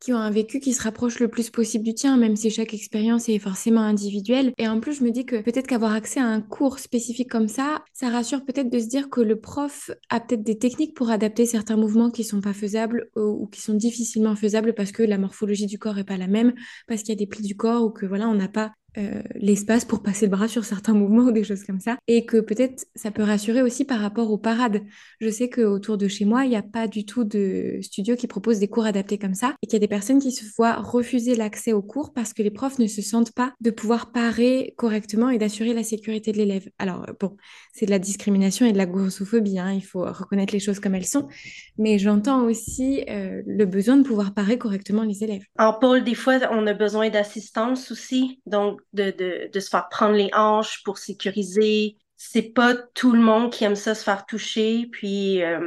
qui 0.00 0.12
ont 0.12 0.18
un 0.18 0.30
vécu 0.30 0.60
qui 0.60 0.72
se 0.72 0.82
rapproche 0.82 1.18
le 1.18 1.28
plus 1.28 1.50
possible 1.50 1.84
du 1.84 1.94
tien, 1.94 2.16
même 2.16 2.36
si 2.36 2.50
chaque 2.50 2.74
expérience 2.74 3.28
est 3.28 3.38
forcément 3.38 3.80
individuelle. 3.80 4.52
Et 4.58 4.68
en 4.68 4.80
plus, 4.80 4.94
je 4.94 5.04
me 5.04 5.10
dis 5.10 5.26
que 5.26 5.40
peut-être 5.40 5.66
qu'avoir 5.66 5.92
accès 5.92 6.20
à 6.20 6.26
un 6.26 6.40
cours 6.40 6.78
spécifique 6.78 7.30
comme 7.30 7.48
ça, 7.48 7.82
ça 7.92 8.08
rassure 8.08 8.44
peut-être 8.44 8.70
de 8.70 8.78
se 8.78 8.86
dire 8.86 9.10
que 9.10 9.20
le 9.20 9.40
prof 9.40 9.90
a 10.10 10.20
peut-être 10.20 10.42
des 10.42 10.58
techniques 10.58 10.94
pour 10.94 11.10
adapter 11.10 11.46
certains 11.46 11.76
mouvements 11.76 12.10
qui 12.10 12.24
sont 12.24 12.40
pas 12.40 12.52
faisables 12.52 13.10
ou, 13.16 13.46
qui 13.46 13.60
sont 13.60 13.74
difficilement 13.74 14.36
faisables 14.36 14.74
parce 14.74 14.92
que 14.92 15.02
la 15.02 15.18
morphologie 15.18 15.66
du 15.66 15.78
corps 15.78 15.98
est 15.98 16.04
pas 16.04 16.16
la 16.16 16.26
même, 16.26 16.54
parce 16.86 17.02
qu'il 17.02 17.10
y 17.10 17.16
a 17.16 17.18
des 17.18 17.26
plis 17.26 17.42
du 17.42 17.56
corps 17.56 17.84
ou 17.84 17.90
que 17.90 18.06
voilà, 18.06 18.28
on 18.28 18.34
n'a 18.34 18.48
pas 18.48 18.72
euh, 18.96 19.22
l'espace 19.34 19.84
pour 19.84 20.02
passer 20.02 20.26
le 20.26 20.30
bras 20.30 20.48
sur 20.48 20.64
certains 20.64 20.94
mouvements 20.94 21.24
ou 21.24 21.32
des 21.32 21.44
choses 21.44 21.62
comme 21.62 21.78
ça. 21.78 21.98
Et 22.06 22.24
que 22.24 22.38
peut-être 22.38 22.86
ça 22.94 23.10
peut 23.10 23.22
rassurer 23.22 23.62
aussi 23.62 23.84
par 23.84 24.00
rapport 24.00 24.30
aux 24.30 24.38
parades. 24.38 24.82
Je 25.20 25.28
sais 25.28 25.50
qu'autour 25.50 25.98
de 25.98 26.08
chez 26.08 26.24
moi, 26.24 26.44
il 26.44 26.50
n'y 26.50 26.56
a 26.56 26.62
pas 26.62 26.88
du 26.88 27.04
tout 27.04 27.24
de 27.24 27.78
studio 27.82 28.16
qui 28.16 28.26
propose 28.26 28.58
des 28.58 28.68
cours 28.68 28.86
adaptés 28.86 29.18
comme 29.18 29.34
ça 29.34 29.54
et 29.62 29.66
qu'il 29.66 29.74
y 29.74 29.76
a 29.76 29.80
des 29.80 29.88
personnes 29.88 30.20
qui 30.20 30.32
se 30.32 30.44
voient 30.56 30.76
refuser 30.76 31.34
l'accès 31.34 31.72
aux 31.72 31.82
cours 31.82 32.12
parce 32.14 32.32
que 32.32 32.42
les 32.42 32.50
profs 32.50 32.78
ne 32.78 32.86
se 32.86 33.02
sentent 33.02 33.32
pas 33.32 33.52
de 33.60 33.70
pouvoir 33.70 34.10
parer 34.10 34.74
correctement 34.76 35.28
et 35.28 35.38
d'assurer 35.38 35.74
la 35.74 35.84
sécurité 35.84 36.32
de 36.32 36.38
l'élève. 36.38 36.68
Alors 36.78 37.06
bon, 37.20 37.36
c'est 37.78 37.86
de 37.86 37.90
la 37.90 37.98
discrimination 37.98 38.66
et 38.66 38.72
de 38.72 38.78
la 38.78 38.86
grossophobie, 38.86 39.58
hein, 39.58 39.72
il 39.72 39.84
faut 39.84 40.00
reconnaître 40.00 40.52
les 40.52 40.58
choses 40.58 40.80
comme 40.80 40.96
elles 40.96 41.06
sont, 41.06 41.28
mais 41.76 41.98
j'entends 41.98 42.42
aussi 42.42 43.04
euh, 43.08 43.42
le 43.46 43.66
besoin 43.66 43.96
de 43.96 44.02
pouvoir 44.02 44.34
parer 44.34 44.58
correctement 44.58 45.04
les 45.04 45.22
élèves. 45.22 45.44
En 45.58 45.72
pôle, 45.72 46.02
des 46.02 46.14
fois, 46.14 46.38
on 46.50 46.66
a 46.66 46.74
besoin 46.74 47.08
d'assistance 47.08 47.92
aussi, 47.92 48.40
donc 48.46 48.80
de, 48.94 49.14
de, 49.52 49.60
se 49.60 49.68
faire 49.68 49.88
prendre 49.90 50.14
les 50.14 50.30
hanches 50.34 50.82
pour 50.84 50.98
sécuriser. 50.98 51.96
C'est 52.16 52.52
pas 52.52 52.74
tout 52.94 53.12
le 53.12 53.20
monde 53.20 53.52
qui 53.52 53.62
aime 53.64 53.76
ça 53.76 53.94
se 53.94 54.02
faire 54.02 54.26
toucher, 54.26 54.88
puis 54.90 55.42
euh, 55.42 55.60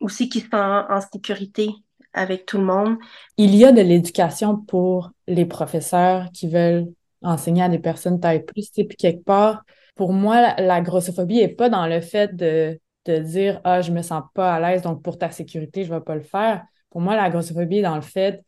aussi 0.00 0.28
qui 0.28 0.40
se 0.40 0.48
sent 0.48 0.56
en, 0.56 1.00
sécurité 1.12 1.70
avec 2.12 2.46
tout 2.46 2.58
le 2.58 2.64
monde. 2.64 2.96
Il 3.36 3.54
y 3.54 3.64
a 3.64 3.70
de 3.70 3.80
l'éducation 3.80 4.56
pour 4.56 5.12
les 5.28 5.46
professeurs 5.46 6.30
qui 6.32 6.48
veulent 6.48 6.88
enseigner 7.22 7.62
à 7.62 7.68
des 7.68 7.78
personnes 7.78 8.18
taille 8.20 8.44
plus, 8.44 8.70
puis 8.70 8.86
quelque 8.96 9.24
part, 9.24 9.64
pour 9.94 10.12
moi, 10.12 10.54
la, 10.60 10.80
grossophobie 10.80 11.40
est 11.40 11.48
pas 11.48 11.68
dans 11.68 11.86
le 11.86 12.00
fait 12.00 12.34
de, 12.34 12.78
de 13.06 13.18
dire 13.18 13.60
ah 13.64 13.80
je 13.80 13.92
me 13.92 14.02
sens 14.02 14.22
pas 14.34 14.54
à 14.54 14.60
l'aise 14.60 14.82
donc 14.82 15.02
pour 15.02 15.18
ta 15.18 15.30
sécurité 15.30 15.84
je 15.84 15.92
vais 15.92 16.00
pas 16.00 16.14
le 16.14 16.22
faire. 16.22 16.64
Pour 16.90 17.00
moi, 17.00 17.16
la 17.16 17.30
grossophobie 17.30 17.78
est 17.78 17.82
dans 17.82 17.96
le 17.96 18.02
fait 18.02 18.44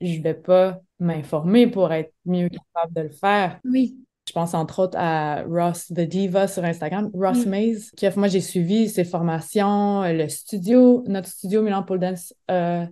je 0.00 0.20
vais 0.20 0.34
pas 0.34 0.80
m'informer 0.98 1.66
pour 1.66 1.92
être 1.92 2.12
mieux 2.24 2.48
capable 2.48 2.94
de 2.94 3.00
le 3.02 3.08
faire. 3.10 3.60
Oui. 3.64 3.96
Je 4.26 4.32
pense 4.32 4.54
entre 4.54 4.78
autres 4.80 4.96
à 4.98 5.42
Ross 5.42 5.88
the 5.88 6.00
Diva 6.00 6.48
sur 6.48 6.64
Instagram, 6.64 7.10
Ross 7.12 7.44
Mays, 7.44 7.90
qui 7.94 8.06
moi 8.16 8.28
j'ai 8.28 8.40
suivi 8.40 8.88
ses 8.88 9.04
formations, 9.04 10.02
le 10.02 10.28
studio, 10.28 11.04
notre 11.06 11.28
studio 11.28 11.60
Milan 11.60 11.82
Pole 11.82 12.00
Dance 12.00 12.34
a 12.48 12.86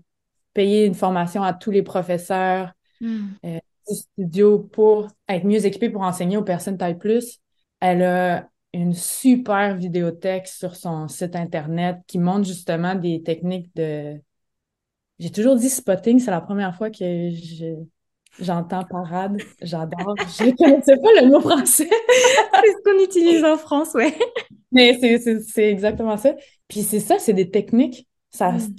payé 0.53 0.85
une 0.85 0.95
formation 0.95 1.43
à 1.43 1.55
tous 1.55 1.71
les 1.71 1.83
professeurs 1.83 2.73
mm. 3.01 3.21
euh, 3.47 3.59
du 3.89 3.95
studio 3.95 4.59
pour 4.59 5.09
être 5.27 5.47
mieux 5.47 5.65
équipés 5.65 5.89
pour 5.89 6.03
enseigner 6.03 6.37
aux 6.37 6.45
personnes 6.45 6.77
taille 6.77 6.99
plus. 6.99 7.41
Elle 7.83 8.05
a 8.05 8.49
une 8.73 8.95
super 8.95 9.77
vidéothèque 9.77 10.47
sur 10.47 10.77
son 10.77 11.09
site 11.09 11.35
internet 11.35 11.99
qui 12.07 12.21
montre 12.21 12.47
justement 12.47 12.95
des 12.95 13.25
techniques 13.25 13.75
de 13.75 14.21
j'ai 15.19 15.31
toujours 15.31 15.57
dit 15.57 15.69
spotting, 15.69 16.21
c'est 16.21 16.31
la 16.31 16.41
première 16.41 16.77
fois 16.77 16.91
que 16.91 17.31
j'entends 18.41 18.85
parade. 18.85 19.37
J'adore. 19.61 20.15
Je 20.39 20.45
ne 20.45 20.51
connaissais 20.53 20.97
pas 20.97 21.21
le 21.21 21.29
mot 21.29 21.41
français. 21.41 21.89
c'est 22.55 22.73
ce 22.73 22.83
qu'on 22.85 23.05
utilise 23.05 23.45
en 23.45 23.57
France, 23.57 23.95
ouais. 23.95 24.17
Mais 24.71 24.99
c'est 25.01 25.71
exactement 25.71 26.17
ça. 26.17 26.35
Puis 26.67 26.83
c'est 26.83 27.01
ça, 27.01 27.19
c'est 27.19 27.35
des 27.35 27.51
techniques. 27.51 28.09
Ça, 28.31 28.53
mm. 28.53 28.77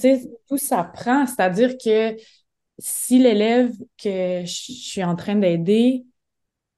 Tout 0.50 0.58
s'apprend. 0.58 1.26
C'est-à-dire 1.28 1.76
que 1.78 2.16
si 2.80 3.20
l'élève 3.20 3.72
que 4.02 4.44
je 4.46 4.52
suis 4.52 5.04
en 5.04 5.16
train 5.16 5.36
d'aider 5.36 6.06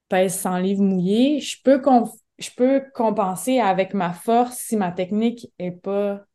pèse 0.09 0.35
100 0.35 0.57
livres 0.57 0.83
mouillés, 0.83 1.39
je 1.39 1.57
peux, 1.63 1.81
je 2.38 2.50
peux 2.55 2.83
compenser 2.93 3.59
avec 3.59 3.93
ma 3.93 4.13
force 4.13 4.57
si 4.57 4.77
ma 4.77 4.91
technique 4.91 5.51
est 5.59 5.71
pas 5.71 6.25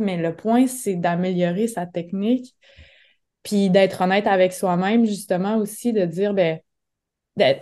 mais 0.00 0.16
le 0.16 0.34
point, 0.34 0.66
c'est 0.66 0.96
d'améliorer 0.96 1.68
sa 1.68 1.86
technique, 1.86 2.54
puis 3.42 3.70
d'être 3.70 4.02
honnête 4.02 4.26
avec 4.26 4.52
soi-même, 4.52 5.04
justement, 5.04 5.56
aussi, 5.56 5.92
de 5.92 6.04
dire, 6.04 6.34
ben, 6.34 6.58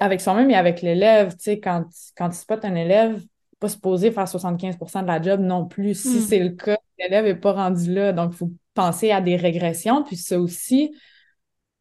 avec 0.00 0.20
soi-même 0.20 0.50
et 0.50 0.56
avec 0.56 0.82
l'élève, 0.82 1.32
tu 1.32 1.42
sais, 1.42 1.60
quand, 1.60 1.84
quand 2.16 2.30
tu 2.30 2.36
spots 2.36 2.64
un 2.64 2.74
élève, 2.74 3.22
pas 3.60 3.68
supposé 3.68 4.10
faire 4.10 4.26
75% 4.26 5.02
de 5.02 5.06
la 5.06 5.20
job 5.20 5.40
non 5.40 5.66
plus. 5.66 5.94
Si 6.00 6.18
hmm. 6.18 6.20
c'est 6.20 6.38
le 6.38 6.50
cas, 6.50 6.78
l'élève 6.98 7.24
n'est 7.24 7.34
pas 7.34 7.52
rendu 7.52 7.92
là. 7.92 8.12
Donc, 8.12 8.30
il 8.32 8.36
faut 8.36 8.52
penser 8.74 9.10
à 9.10 9.20
des 9.20 9.36
régressions. 9.36 10.04
Puis 10.04 10.16
ça 10.16 10.38
aussi, 10.40 10.94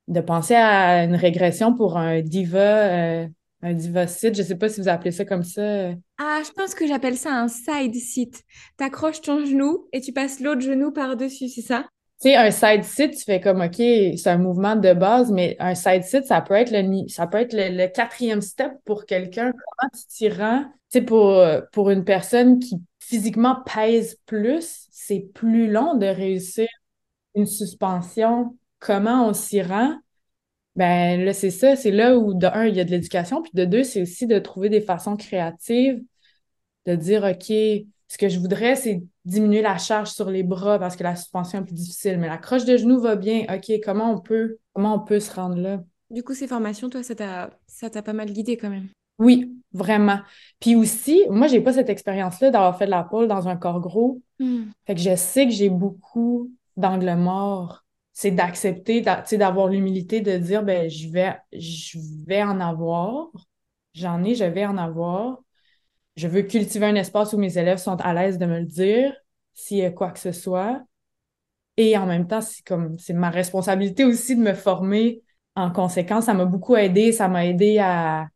de 0.07 0.19
penser 0.22 0.55
à 0.55 1.03
une 1.03 1.15
régression 1.15 1.75
pour 1.75 1.98
un 1.98 2.22
diva, 2.22 2.60
euh, 2.60 3.27
un 3.61 3.73
diva 3.73 4.07
site. 4.07 4.35
Je 4.35 4.41
ne 4.41 4.47
sais 4.47 4.55
pas 4.55 4.69
si 4.69 4.81
vous 4.81 4.87
appelez 4.87 5.11
ça 5.11 5.25
comme 5.25 5.43
ça. 5.43 5.91
Ah, 6.17 6.41
je 6.45 6.51
pense 6.51 6.75
que 6.75 6.87
j'appelle 6.87 7.17
ça 7.17 7.31
un 7.31 7.47
side 7.47 7.95
sit. 7.95 8.43
Tu 8.77 8.83
accroches 8.83 9.21
ton 9.21 9.45
genou 9.45 9.87
et 9.93 10.01
tu 10.01 10.13
passes 10.13 10.39
l'autre 10.39 10.61
genou 10.61 10.91
par-dessus, 10.91 11.49
c'est 11.49 11.61
ça? 11.61 11.85
Tu 12.21 12.29
sais, 12.29 12.35
un 12.35 12.49
side 12.49 12.83
sit, 12.83 13.11
tu 13.11 13.23
fais 13.23 13.39
comme, 13.39 13.61
OK, 13.61 13.75
c'est 13.75 14.27
un 14.27 14.39
mouvement 14.39 14.75
de 14.75 14.93
base, 14.93 15.31
mais 15.31 15.55
un 15.59 15.75
side 15.75 16.03
sit, 16.03 16.25
ça 16.25 16.41
peut 16.41 16.55
être 16.55 16.71
le, 16.71 17.07
ça 17.09 17.27
peut 17.27 17.37
être 17.37 17.53
le, 17.53 17.87
quatrième 17.87 18.41
step 18.41 18.71
pour 18.85 19.05
quelqu'un. 19.05 19.51
Comment 19.51 19.89
tu 19.93 20.07
t'y 20.07 20.29
rends? 20.29 20.63
Tu 20.91 20.99
sais, 20.99 21.01
pour, 21.01 21.43
pour 21.71 21.91
une 21.91 22.03
personne 22.03 22.59
qui 22.59 22.81
physiquement 22.99 23.57
pèse 23.65 24.17
plus, 24.25 24.87
c'est 24.91 25.29
plus 25.33 25.69
long 25.69 25.95
de 25.95 26.07
réussir 26.07 26.67
une 27.35 27.45
suspension. 27.45 28.57
Comment 28.79 29.27
on 29.27 29.33
s'y 29.33 29.61
rend? 29.61 29.95
Ben 30.77 31.25
là, 31.25 31.34
c'est 31.34 31.50
ça, 31.50 31.75
c'est 31.75 31.91
là 31.91 32.15
où, 32.17 32.36
de 32.36 32.46
un, 32.46 32.67
il 32.67 32.75
y 32.75 32.79
a 32.79 32.84
de 32.84 32.91
l'éducation, 32.91 33.41
puis 33.41 33.51
de 33.55 33.65
deux, 33.65 33.84
c'est 33.84 34.03
aussi 34.03 34.27
de 34.27 34.38
trouver 34.38 34.69
des 34.69 34.79
façons 34.79 35.17
créatives 35.17 36.03
de 36.86 36.96
dire, 36.96 37.24
OK, 37.24 37.48
ce 38.07 38.17
que 38.17 38.29
je 38.29 38.39
voudrais, 38.39 38.75
c'est 38.75 39.03
diminuer 39.25 39.63
la 39.63 39.79
charge 39.79 40.12
sur 40.12 40.29
les 40.29 40.43
bras 40.43 40.77
parce 40.77 40.96
que 40.96 41.03
la 41.03 41.15
suspension 41.15 41.60
est 41.60 41.65
plus 41.65 41.74
difficile, 41.74 42.19
mais 42.19 42.27
la 42.27 42.38
croche 42.38 42.63
de 42.63 42.77
genou 42.77 43.00
va 43.00 43.15
bien. 43.15 43.46
OK, 43.53 43.72
comment 43.84 44.13
on 44.13 44.19
peut, 44.19 44.60
comment 44.74 44.96
on 44.96 45.00
peut 45.00 45.19
se 45.19 45.34
rendre 45.34 45.57
là? 45.57 45.84
Du 46.12 46.24
coup, 46.24 46.36
ces 46.36 46.48
formations, 46.48 46.89
toi, 46.89 47.01
ça 47.01 47.15
t'a, 47.89 48.01
pas 48.01 48.13
mal 48.13 48.31
guidé 48.31 48.55
quand 48.55 48.69
même. 48.69 48.88
Oui, 49.17 49.51
vraiment. 49.74 50.19
Puis 50.60 50.75
aussi, 50.75 51.24
moi, 51.31 51.48
j'ai 51.48 51.60
pas 51.60 51.74
cette 51.74 51.89
expérience-là 51.89 52.51
d'avoir 52.51 52.77
fait 52.77 52.86
de 52.86 52.91
la 52.91 53.03
pole 53.03 53.27
dans 53.27 53.48
un 53.48 53.57
corps 53.57 53.81
gros. 53.81 54.22
Hmm. 54.39 54.65
Fait 54.86 54.93
que 54.93 55.01
je 55.01 55.15
sais 55.15 55.48
que 55.48 55.51
j'ai 55.51 55.69
beaucoup 55.69 56.51
d'angles 56.77 57.15
morts 57.15 57.84
c'est 58.19 58.31
d'accepter, 58.31 59.01
d'avoir 59.01 59.67
l'humilité 59.67 60.21
de 60.21 60.38
dire, 60.38 60.63
ben, 60.63 60.89
je 60.89 61.07
vais, 61.07 62.41
en 62.41 62.59
avoir. 62.59 63.27
J'en 63.93 64.24
ai, 64.24 64.33
je 64.33 64.43
vais 64.43 64.65
en 64.65 64.79
avoir. 64.79 65.38
Je 66.15 66.27
veux 66.27 66.41
cultiver 66.41 66.88
un 66.88 66.95
espace 66.95 67.33
où 67.33 67.38
mes 67.38 67.59
élèves 67.59 67.77
sont 67.77 67.97
à 67.97 68.15
l'aise 68.15 68.39
de 68.39 68.47
me 68.47 68.57
le 68.57 68.65
dire, 68.65 69.13
s'il 69.53 69.77
y 69.77 69.86
a 69.86 69.91
quoi 69.91 70.09
que 70.09 70.17
ce 70.17 70.31
soit. 70.31 70.81
Et 71.77 71.95
en 71.95 72.07
même 72.07 72.27
temps, 72.27 72.41
c'est 72.41 72.65
comme, 72.65 72.97
c'est 72.97 73.13
ma 73.13 73.29
responsabilité 73.29 74.03
aussi 74.03 74.36
de 74.36 74.41
me 74.41 74.55
former 74.55 75.21
en 75.55 75.69
conséquence. 75.69 76.25
Ça 76.25 76.33
m'a 76.33 76.45
beaucoup 76.45 76.75
aidé. 76.75 77.12
Ça 77.12 77.27
m'a 77.27 77.45
aidé 77.45 77.77
à, 77.77 78.29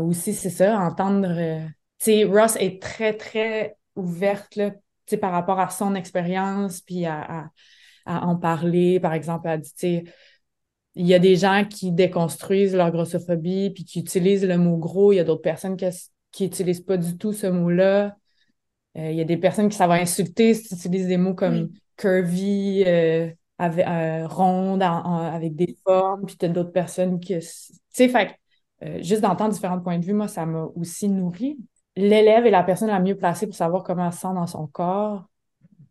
aussi, 0.00 0.34
c'est 0.34 0.50
ça, 0.50 0.80
entendre. 0.80 1.28
Euh, 1.28 1.64
tu 2.00 2.06
sais, 2.06 2.24
Ross 2.24 2.56
est 2.56 2.82
très, 2.82 3.16
très 3.16 3.76
ouverte, 3.94 4.56
là, 4.56 4.72
par 5.20 5.30
rapport 5.30 5.60
à 5.60 5.70
son 5.70 5.94
expérience, 5.94 6.80
puis 6.80 7.06
à 7.06 7.52
en 8.06 8.36
parler. 8.36 9.00
Par 9.00 9.12
exemple, 9.12 9.48
elle 9.48 9.60
dit, 9.60 10.04
il 10.94 11.06
y 11.06 11.14
a 11.14 11.18
des 11.18 11.36
gens 11.36 11.64
qui 11.68 11.92
déconstruisent 11.92 12.74
leur 12.74 12.90
grossophobie 12.90 13.70
puis 13.70 13.84
qui 13.84 14.00
utilisent 14.00 14.46
le 14.46 14.56
mot 14.56 14.78
gros. 14.78 15.12
Il 15.12 15.16
y 15.16 15.20
a 15.20 15.24
d'autres 15.24 15.42
personnes 15.42 15.76
qui 15.76 16.44
n'utilisent 16.44 16.80
pas 16.80 16.96
du 16.96 17.18
tout 17.18 17.32
ce 17.32 17.46
mot-là. 17.46 18.16
Euh, 18.96 19.10
il 19.10 19.16
y 19.16 19.20
a 19.20 19.24
des 19.24 19.36
personnes 19.36 19.68
qui 19.68 19.76
savent 19.76 19.90
insulter 19.90 20.54
si 20.54 20.68
tu 20.68 20.74
utilises 20.74 21.06
des 21.06 21.18
mots 21.18 21.34
comme 21.34 21.68
curvy, 21.96 22.82
euh, 22.86 23.30
avec, 23.58 23.86
euh, 23.86 24.26
ronde, 24.26 24.82
avec 24.82 25.54
des 25.54 25.76
formes. 25.84 26.24
Puis 26.24 26.36
tu 26.36 26.46
as 26.46 26.48
d'autres 26.48 26.72
personnes 26.72 27.20
qui. 27.20 27.38
Tu 27.38 27.46
sais, 27.90 28.08
fait 28.08 28.34
juste 29.02 29.22
d'entendre 29.22 29.52
différents 29.52 29.80
points 29.80 29.98
de 29.98 30.04
vue, 30.04 30.12
moi, 30.12 30.28
ça 30.28 30.46
m'a 30.46 30.66
aussi 30.74 31.08
nourri. 31.08 31.58
L'élève 31.94 32.46
est 32.46 32.50
la 32.50 32.62
personne 32.62 32.88
la 32.88 33.00
mieux 33.00 33.16
placée 33.16 33.46
pour 33.46 33.56
savoir 33.56 33.82
comment 33.82 34.06
elle 34.06 34.12
se 34.12 34.20
sent 34.20 34.34
dans 34.34 34.46
son 34.46 34.66
corps. 34.66 35.28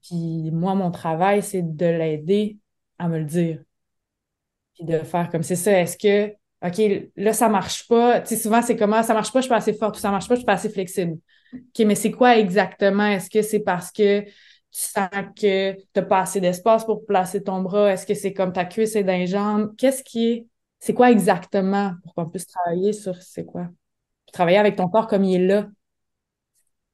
Puis 0.08 0.52
moi, 0.52 0.76
mon 0.76 0.92
travail, 0.92 1.42
c'est 1.44 1.62
de 1.64 1.86
l'aider 1.86 2.60
à 3.00 3.08
me 3.08 3.20
le 3.20 3.26
dire. 3.26 3.64
Puis 4.74 4.86
de 4.86 5.00
faire 5.00 5.30
comme 5.30 5.44
c'est 5.44 5.56
ça. 5.56 5.80
Est-ce 5.80 5.98
que, 5.98 6.34
OK, 6.66 7.10
là, 7.16 7.34
ça 7.34 7.50
marche 7.50 7.88
pas. 7.88 8.22
Tu 8.22 8.30
sais, 8.36 8.42
souvent, 8.42 8.62
c'est 8.62 8.76
comment 8.76 9.04
ça 9.04 9.14
marche 9.14 9.32
pas, 9.32 9.40
je 9.40 9.44
suis 9.44 9.50
pas 9.50 9.58
assez 9.58 9.74
forte, 9.74 9.98
ou 9.98 10.00
ça 10.00 10.12
marche 10.12 10.28
pas, 10.28 10.36
je 10.36 10.40
suis 10.40 10.46
pas 10.46 10.54
assez 10.54 10.70
flexible. 10.70 11.18
OK, 11.54 11.86
mais 11.86 11.96
c'est 11.96 12.12
quoi 12.12 12.38
exactement? 12.38 13.06
Est-ce 13.08 13.30
que 13.30 13.42
c'est 13.42 13.60
parce 13.62 13.92
que 13.92 14.22
tu 14.22 14.32
sens 14.72 15.10
que 15.40 15.74
tu 15.74 15.80
n'as 15.96 16.02
pas 16.02 16.22
assez 16.22 16.42
d'espace 16.42 16.86
pour 16.86 17.06
placer 17.06 17.42
ton 17.44 17.62
bras? 17.62 17.94
Est-ce 17.94 18.06
que 18.06 18.14
c'est 18.14 18.34
comme 18.34 18.52
ta 18.54 18.66
cuisse 18.66 18.96
et 18.96 19.04
d'un 19.04 19.26
jambe? 19.26 19.76
Qu'est-ce 19.78 20.04
qui 20.04 20.28
est. 20.32 20.48
C'est 20.80 20.94
quoi 20.94 21.12
exactement 21.12 21.94
pour 22.04 22.14
qu'on 22.14 22.30
puisse 22.30 22.48
travailler 22.48 22.94
sur 22.94 23.16
c'est 23.16 23.46
quoi? 23.46 23.70
travailler 24.34 24.58
avec 24.58 24.76
ton 24.76 24.90
corps 24.90 25.08
comme 25.08 25.24
il 25.24 25.42
est 25.42 25.48
là, 25.48 25.68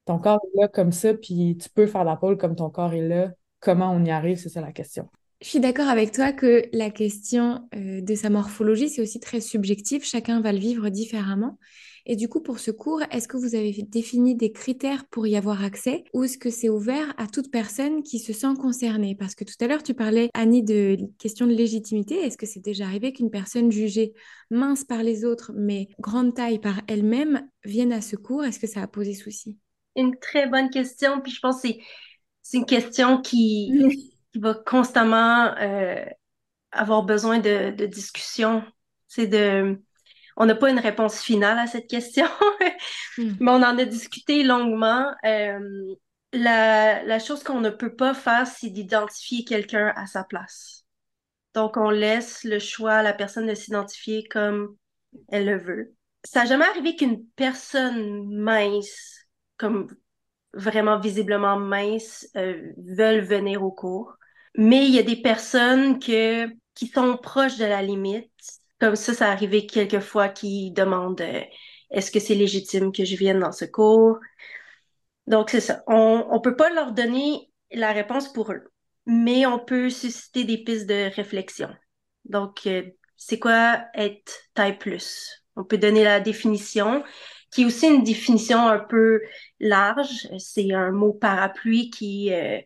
ton 0.04 0.18
corps 0.18 0.40
est 0.54 0.60
là 0.60 0.68
comme 0.68 0.92
ça, 0.92 1.14
puis 1.14 1.56
tu 1.60 1.68
peux 1.70 1.86
faire 1.86 2.04
la 2.04 2.16
pole 2.16 2.36
comme 2.36 2.56
ton 2.56 2.70
corps 2.70 2.92
est 2.92 3.06
là. 3.06 3.32
Comment 3.60 3.92
on 3.92 4.04
y 4.04 4.10
arrive, 4.10 4.38
c'est 4.38 4.48
ça 4.48 4.60
la 4.60 4.72
question. 4.72 5.08
Je 5.42 5.48
suis 5.48 5.60
d'accord 5.60 5.88
avec 5.88 6.12
toi 6.12 6.32
que 6.32 6.62
la 6.72 6.90
question 6.90 7.68
euh, 7.74 8.00
de 8.00 8.14
sa 8.14 8.30
morphologie, 8.30 8.88
c'est 8.88 9.02
aussi 9.02 9.18
très 9.18 9.40
subjectif. 9.40 10.04
Chacun 10.04 10.40
va 10.40 10.52
le 10.52 10.58
vivre 10.58 10.88
différemment. 10.88 11.58
Et 12.06 12.14
du 12.14 12.28
coup, 12.28 12.40
pour 12.40 12.60
ce 12.60 12.70
cours, 12.70 13.02
est-ce 13.10 13.26
que 13.26 13.36
vous 13.36 13.56
avez 13.56 13.72
défini 13.88 14.36
des 14.36 14.52
critères 14.52 15.04
pour 15.06 15.26
y 15.26 15.36
avoir 15.36 15.64
accès 15.64 16.04
ou 16.14 16.24
est-ce 16.24 16.38
que 16.38 16.50
c'est 16.50 16.68
ouvert 16.68 17.12
à 17.16 17.26
toute 17.26 17.50
personne 17.50 18.04
qui 18.04 18.20
se 18.20 18.32
sent 18.32 18.54
concernée? 18.60 19.16
Parce 19.16 19.34
que 19.34 19.44
tout 19.44 19.54
à 19.60 19.66
l'heure, 19.66 19.82
tu 19.82 19.94
parlais, 19.94 20.28
Annie, 20.34 20.62
de 20.62 20.96
question 21.18 21.46
de 21.46 21.52
légitimité. 21.52 22.16
Est-ce 22.16 22.36
que 22.36 22.46
c'est 22.46 22.60
déjà 22.60 22.86
arrivé 22.86 23.12
qu'une 23.12 23.30
personne 23.30 23.70
jugée 23.70 24.14
mince 24.50 24.84
par 24.84 25.02
les 25.02 25.24
autres, 25.24 25.52
mais 25.56 25.88
grande 25.98 26.34
taille 26.34 26.60
par 26.60 26.80
elle-même, 26.86 27.48
vienne 27.64 27.92
à 27.92 28.00
ce 28.00 28.14
cours? 28.14 28.44
Est-ce 28.44 28.60
que 28.60 28.68
ça 28.68 28.82
a 28.82 28.86
posé 28.86 29.14
souci? 29.14 29.58
Une 29.96 30.18
très 30.18 30.46
bonne 30.46 30.70
question. 30.70 31.20
Puis 31.20 31.32
je 31.32 31.40
pense 31.40 31.62
que 31.62 31.68
c'est 32.42 32.56
une 32.56 32.66
question 32.66 33.20
qui, 33.20 33.72
qui 34.32 34.38
va 34.38 34.54
constamment 34.54 35.54
euh, 35.58 36.04
avoir 36.72 37.02
besoin 37.02 37.38
de, 37.38 37.70
de 37.70 37.86
discussion. 37.86 38.64
C'est 39.08 39.26
de 39.26 39.78
on 40.36 40.46
n'a 40.46 40.54
pas 40.54 40.70
une 40.70 40.78
réponse 40.78 41.20
finale 41.20 41.58
à 41.58 41.66
cette 41.66 41.88
question, 41.88 42.26
hmm. 43.18 43.34
mais 43.40 43.50
on 43.50 43.56
en 43.56 43.78
a 43.78 43.84
discuté 43.84 44.42
longuement. 44.42 45.12
Euh, 45.24 45.94
la, 46.32 47.02
la, 47.02 47.18
chose 47.18 47.42
qu'on 47.42 47.60
ne 47.60 47.70
peut 47.70 47.94
pas 47.94 48.14
faire, 48.14 48.46
c'est 48.46 48.70
d'identifier 48.70 49.44
quelqu'un 49.44 49.92
à 49.96 50.06
sa 50.06 50.24
place. 50.24 50.84
Donc, 51.54 51.76
on 51.76 51.90
laisse 51.90 52.44
le 52.44 52.58
choix 52.58 52.94
à 52.94 53.02
la 53.02 53.12
personne 53.12 53.46
de 53.46 53.54
s'identifier 53.54 54.24
comme 54.24 54.76
elle 55.28 55.44
le 55.44 55.58
veut. 55.58 55.94
Ça 56.24 56.40
n'a 56.40 56.46
jamais 56.46 56.64
arrivé 56.64 56.96
qu'une 56.96 57.26
personne 57.36 58.26
mince, 58.34 59.21
comme 59.62 59.86
vraiment 60.52 60.98
visiblement 60.98 61.56
mince, 61.58 62.28
euh, 62.36 62.72
veuille 62.76 63.20
venir 63.20 63.62
au 63.62 63.70
cours. 63.70 64.14
Mais 64.56 64.84
il 64.84 64.94
y 64.94 64.98
a 64.98 65.02
des 65.02 65.16
personnes 65.16 65.98
que, 65.98 66.48
qui 66.74 66.88
sont 66.88 67.16
proches 67.16 67.56
de 67.56 67.64
la 67.64 67.80
limite 67.80 68.30
comme 68.82 68.96
ça, 68.96 69.14
ça 69.14 69.30
arrivé 69.30 69.64
quelques 69.64 70.00
fois 70.00 70.28
qui 70.28 70.72
demandent 70.72 71.20
euh, 71.20 71.40
est-ce 71.90 72.10
que 72.10 72.18
c'est 72.18 72.34
légitime 72.34 72.90
que 72.90 73.04
je 73.04 73.14
vienne 73.14 73.38
dans 73.38 73.52
ce 73.52 73.64
cours? 73.64 74.18
Donc, 75.28 75.50
c'est 75.50 75.60
ça. 75.60 75.84
On 75.86 76.28
ne 76.32 76.40
peut 76.40 76.56
pas 76.56 76.68
leur 76.70 76.90
donner 76.90 77.48
la 77.70 77.92
réponse 77.92 78.32
pour 78.32 78.50
eux, 78.50 78.72
mais 79.06 79.46
on 79.46 79.60
peut 79.60 79.88
susciter 79.88 80.42
des 80.42 80.58
pistes 80.58 80.88
de 80.88 81.14
réflexion. 81.14 81.68
Donc, 82.24 82.66
euh, 82.66 82.82
c'est 83.16 83.38
quoi 83.38 83.84
être 83.94 84.32
taille 84.54 84.78
plus? 84.78 85.44
On 85.54 85.62
peut 85.62 85.78
donner 85.78 86.02
la 86.02 86.18
définition, 86.18 87.04
qui 87.52 87.62
est 87.62 87.64
aussi 87.66 87.86
une 87.86 88.02
définition 88.02 88.66
un 88.66 88.78
peu 88.78 89.20
large. 89.60 90.28
C'est 90.38 90.72
un 90.72 90.90
mot 90.90 91.12
parapluie 91.12 91.90
qui, 91.90 92.32
euh, 92.32 92.58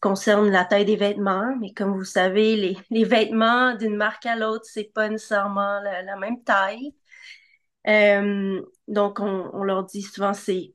concerne 0.00 0.50
la 0.50 0.64
taille 0.64 0.84
des 0.84 0.96
vêtements, 0.96 1.56
mais 1.60 1.72
comme 1.72 1.96
vous 1.96 2.04
savez, 2.04 2.76
les, 2.90 3.04
vêtements 3.04 3.74
d'une 3.74 3.96
marque 3.96 4.26
à 4.26 4.36
l'autre, 4.36 4.64
c'est 4.64 4.92
pas 4.92 5.08
nécessairement 5.08 5.80
la, 5.80 6.16
même 6.16 6.42
taille. 6.44 6.94
Euh, 7.88 8.62
donc, 8.86 9.18
on, 9.18 9.50
on, 9.52 9.64
leur 9.64 9.84
dit 9.84 10.02
souvent 10.02 10.34
c'est 10.34 10.74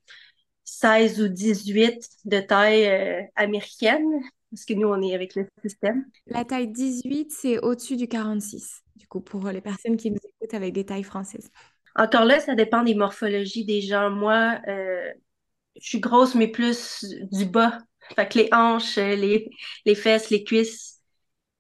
16 0.66 1.22
ou 1.22 1.28
18 1.30 2.10
de 2.26 2.40
taille 2.40 2.88
euh, 2.88 3.22
américaine, 3.36 4.24
parce 4.50 4.66
que 4.66 4.74
nous, 4.74 4.88
on 4.88 5.02
est 5.02 5.16
avec 5.16 5.36
le 5.36 5.48
système. 5.62 6.06
La 6.28 6.44
taille 6.44 6.68
18, 6.68 7.32
c'est 7.32 7.60
au-dessus 7.60 7.96
du 7.96 8.08
46, 8.08 8.84
du 8.96 9.08
coup, 9.08 9.22
pour 9.22 9.48
les 9.50 9.62
personnes 9.62 9.96
qui 9.96 10.12
nous 10.12 10.18
écoutent 10.18 10.54
avec 10.54 10.74
des 10.74 10.86
tailles 10.86 11.04
françaises. 11.04 11.50
Encore 11.96 12.26
là, 12.26 12.40
ça 12.40 12.56
dépend 12.56 12.84
des 12.84 12.96
morphologies 12.96 13.66
des 13.66 13.82
gens. 13.82 14.10
Moi, 14.10 14.60
euh, 14.68 15.12
je 15.80 15.88
suis 15.88 16.00
grosse, 16.00 16.36
mais 16.36 16.48
plus 16.48 17.06
du 17.32 17.46
bas 17.46 17.80
fait 18.16 18.28
que 18.28 18.40
les 18.40 18.50
hanches, 18.52 18.98
euh, 18.98 19.16
les, 19.16 19.50
les 19.86 19.96
fesses, 19.96 20.30
les 20.30 20.44
cuisses. 20.44 21.02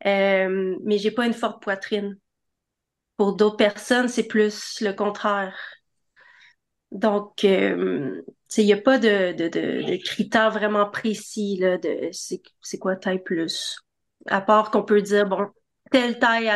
Euh, 0.05 0.77
mais 0.83 0.97
j'ai 0.97 1.11
pas 1.11 1.25
une 1.25 1.33
forte 1.33 1.61
poitrine. 1.61 2.17
Pour 3.17 3.35
d'autres 3.35 3.57
personnes, 3.57 4.07
c'est 4.07 4.27
plus 4.27 4.81
le 4.81 4.91
contraire. 4.93 5.55
Donc, 6.91 7.43
euh, 7.43 8.21
il 8.57 8.65
n'y 8.65 8.73
a 8.73 8.77
pas 8.77 8.99
de, 8.99 9.33
de, 9.33 10.03
critères 10.03 10.51
vraiment 10.51 10.89
précis 10.89 11.57
là, 11.59 11.77
de 11.77 12.09
c'est 12.11 12.77
quoi 12.79 12.95
taille 12.95 13.23
plus. 13.23 13.77
À 14.27 14.41
part 14.41 14.69
qu'on 14.71 14.83
peut 14.83 15.01
dire, 15.01 15.27
bon, 15.27 15.47
telle 15.91 16.19
taille 16.19 16.51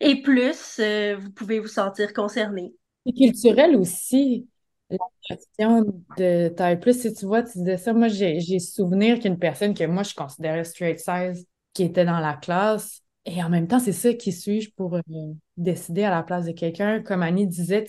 et 0.00 0.22
plus, 0.22 0.78
euh, 0.78 1.16
vous 1.16 1.30
pouvez 1.30 1.60
vous 1.60 1.68
sentir 1.68 2.12
concerné. 2.12 2.72
C'est 3.06 3.12
culturel 3.12 3.76
aussi. 3.76 4.46
La 4.90 4.98
question 5.22 5.84
de 6.16 6.48
taille 6.48 6.80
plus, 6.80 7.00
si 7.00 7.12
tu 7.12 7.26
vois, 7.26 7.42
tu 7.42 7.58
disais 7.58 7.76
ça, 7.76 7.92
moi 7.92 8.08
j'ai 8.08 8.58
souvenir 8.58 9.18
qu'une 9.20 9.38
personne 9.38 9.74
que 9.74 9.84
moi 9.84 10.02
je 10.02 10.14
considérais 10.14 10.64
straight 10.64 10.98
size 10.98 11.46
qui 11.74 11.82
était 11.82 12.06
dans 12.06 12.20
la 12.20 12.34
classe, 12.34 13.02
et 13.30 13.42
en 13.42 13.50
même 13.50 13.68
temps, 13.68 13.78
c'est 13.78 13.92
ça 13.92 14.14
qui 14.14 14.32
suis-je 14.32 14.70
pour 14.74 14.94
euh, 14.94 15.02
décider 15.58 16.02
à 16.04 16.10
la 16.10 16.22
place 16.22 16.46
de 16.46 16.52
quelqu'un? 16.52 17.02
Comme 17.02 17.22
Annie 17.22 17.46
disait, 17.46 17.84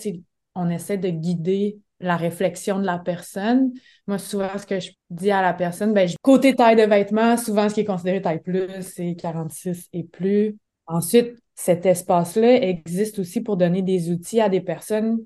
on 0.53 0.69
essaie 0.69 0.97
de 0.97 1.09
guider 1.09 1.79
la 2.01 2.17
réflexion 2.17 2.77
de 2.77 2.85
la 2.85 2.99
personne. 2.99 3.71
Moi, 4.05 4.17
souvent, 4.17 4.57
ce 4.57 4.65
que 4.65 4.81
je 4.81 4.91
dis 5.09 5.31
à 5.31 5.41
la 5.41 5.53
personne, 5.53 5.93
ben, 5.93 6.09
côté 6.21 6.55
taille 6.55 6.75
de 6.75 6.81
vêtements, 6.83 7.37
souvent, 7.37 7.69
ce 7.69 7.73
qui 7.75 7.81
est 7.81 7.85
considéré 7.85 8.21
taille 8.21 8.41
plus, 8.41 8.67
c'est 8.81 9.15
46 9.15 9.87
et 9.93 10.03
plus. 10.03 10.57
Ensuite, 10.87 11.37
cet 11.61 11.85
espace-là 11.85 12.55
existe 12.63 13.19
aussi 13.19 13.41
pour 13.41 13.57
donner 13.57 13.81
des 13.81 14.11
outils 14.11 14.39
à 14.39 14.47
des 14.47 14.61
personnes 14.61 15.19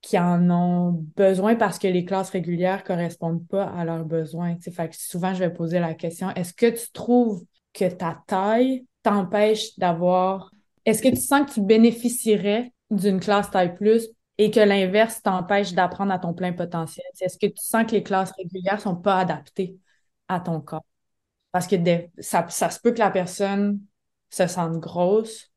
qui 0.00 0.16
en 0.16 0.48
ont 0.48 1.04
besoin 1.16 1.56
parce 1.56 1.80
que 1.80 1.88
les 1.88 2.04
classes 2.04 2.30
régulières 2.30 2.84
correspondent 2.84 3.44
pas 3.48 3.64
à 3.64 3.84
leurs 3.84 4.04
besoins. 4.04 4.56
Souvent, 4.92 5.34
je 5.34 5.40
vais 5.40 5.52
poser 5.52 5.80
la 5.80 5.94
question, 5.94 6.30
est-ce 6.36 6.54
que 6.54 6.70
tu 6.70 6.92
trouves 6.92 7.44
que 7.72 7.86
ta 7.86 8.22
taille 8.28 8.86
t'empêche 9.02 9.76
d'avoir... 9.80 10.52
Est-ce 10.84 11.02
que 11.02 11.08
tu 11.08 11.20
sens 11.20 11.48
que 11.48 11.54
tu 11.54 11.60
bénéficierais 11.60 12.72
d'une 12.92 13.18
classe 13.18 13.50
taille 13.50 13.74
plus 13.74 14.06
et 14.38 14.52
que 14.52 14.60
l'inverse 14.60 15.20
t'empêche 15.22 15.72
d'apprendre 15.72 16.12
à 16.12 16.20
ton 16.20 16.34
plein 16.34 16.52
potentiel? 16.52 17.04
Est-ce 17.20 17.36
que 17.36 17.46
tu 17.46 17.64
sens 17.64 17.84
que 17.84 17.96
les 17.96 18.04
classes 18.04 18.32
régulières 18.38 18.80
sont 18.80 18.94
pas 18.94 19.18
adaptées 19.18 19.76
à 20.28 20.38
ton 20.38 20.60
corps? 20.60 20.86
Parce 21.50 21.66
que 21.66 21.74
ça 22.20 22.48
se 22.48 22.78
peut 22.78 22.92
que 22.92 23.00
la 23.00 23.10
personne 23.10 23.80
se 24.30 24.46
sente 24.46 24.78
grosse, 24.78 25.49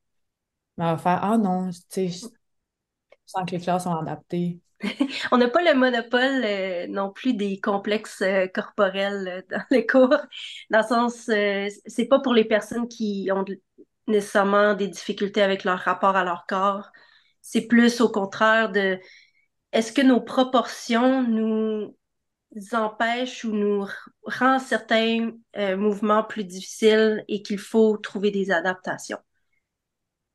mais 0.78 0.86
elle 0.86 0.92
va 0.92 0.98
faire 0.98 1.24
Ah 1.24 1.38
non, 1.38 1.70
tu 1.72 2.10
sais, 2.10 2.28
sans 3.26 3.46
que 3.46 3.52
les 3.52 3.60
classes 3.60 3.84
sont 3.84 3.96
adaptées. 3.96 4.60
On 5.32 5.38
n'a 5.38 5.48
pas 5.48 5.64
le 5.64 5.78
monopole 5.78 6.44
euh, 6.44 6.88
non 6.88 7.12
plus 7.12 7.34
des 7.34 7.60
complexes 7.60 8.22
euh, 8.22 8.48
corporels 8.48 9.28
euh, 9.28 9.42
dans 9.50 9.64
les 9.72 9.86
cours. 9.86 10.16
Dans 10.70 10.80
le 10.80 10.84
sens, 10.84 11.14
c'est 11.86 12.06
pas 12.06 12.20
pour 12.20 12.34
les 12.34 12.46
personnes 12.46 12.88
qui 12.88 13.30
ont 13.32 13.46
nécessairement 14.08 14.74
des 14.74 14.88
difficultés 14.88 15.42
avec 15.42 15.64
leur 15.64 15.80
rapport 15.80 16.16
à 16.16 16.24
leur 16.24 16.46
corps. 16.48 16.92
C'est 17.42 17.68
plus 17.68 18.02
au 18.02 18.10
contraire 18.10 18.72
de 18.72 19.00
est-ce 19.72 19.92
que 19.92 20.02
nos 20.02 20.22
proportions 20.22 21.24
nous 21.24 21.96
empêchent 22.74 23.44
ou 23.46 23.52
nous 23.52 23.88
rend 24.24 24.60
certains 24.60 25.32
mouvements 25.76 26.24
plus 26.24 26.44
difficiles 26.44 27.24
et 27.28 27.42
qu'il 27.42 27.58
faut 27.58 27.98
trouver 27.98 28.30
des 28.32 28.52
adaptations? 28.52 29.18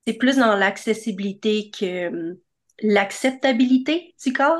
C'est 0.08 0.14
plus 0.14 0.38
dans 0.38 0.56
l'accessibilité 0.56 1.68
que 1.68 2.40
l'acceptabilité 2.80 4.14
du 4.24 4.32
corps. 4.32 4.56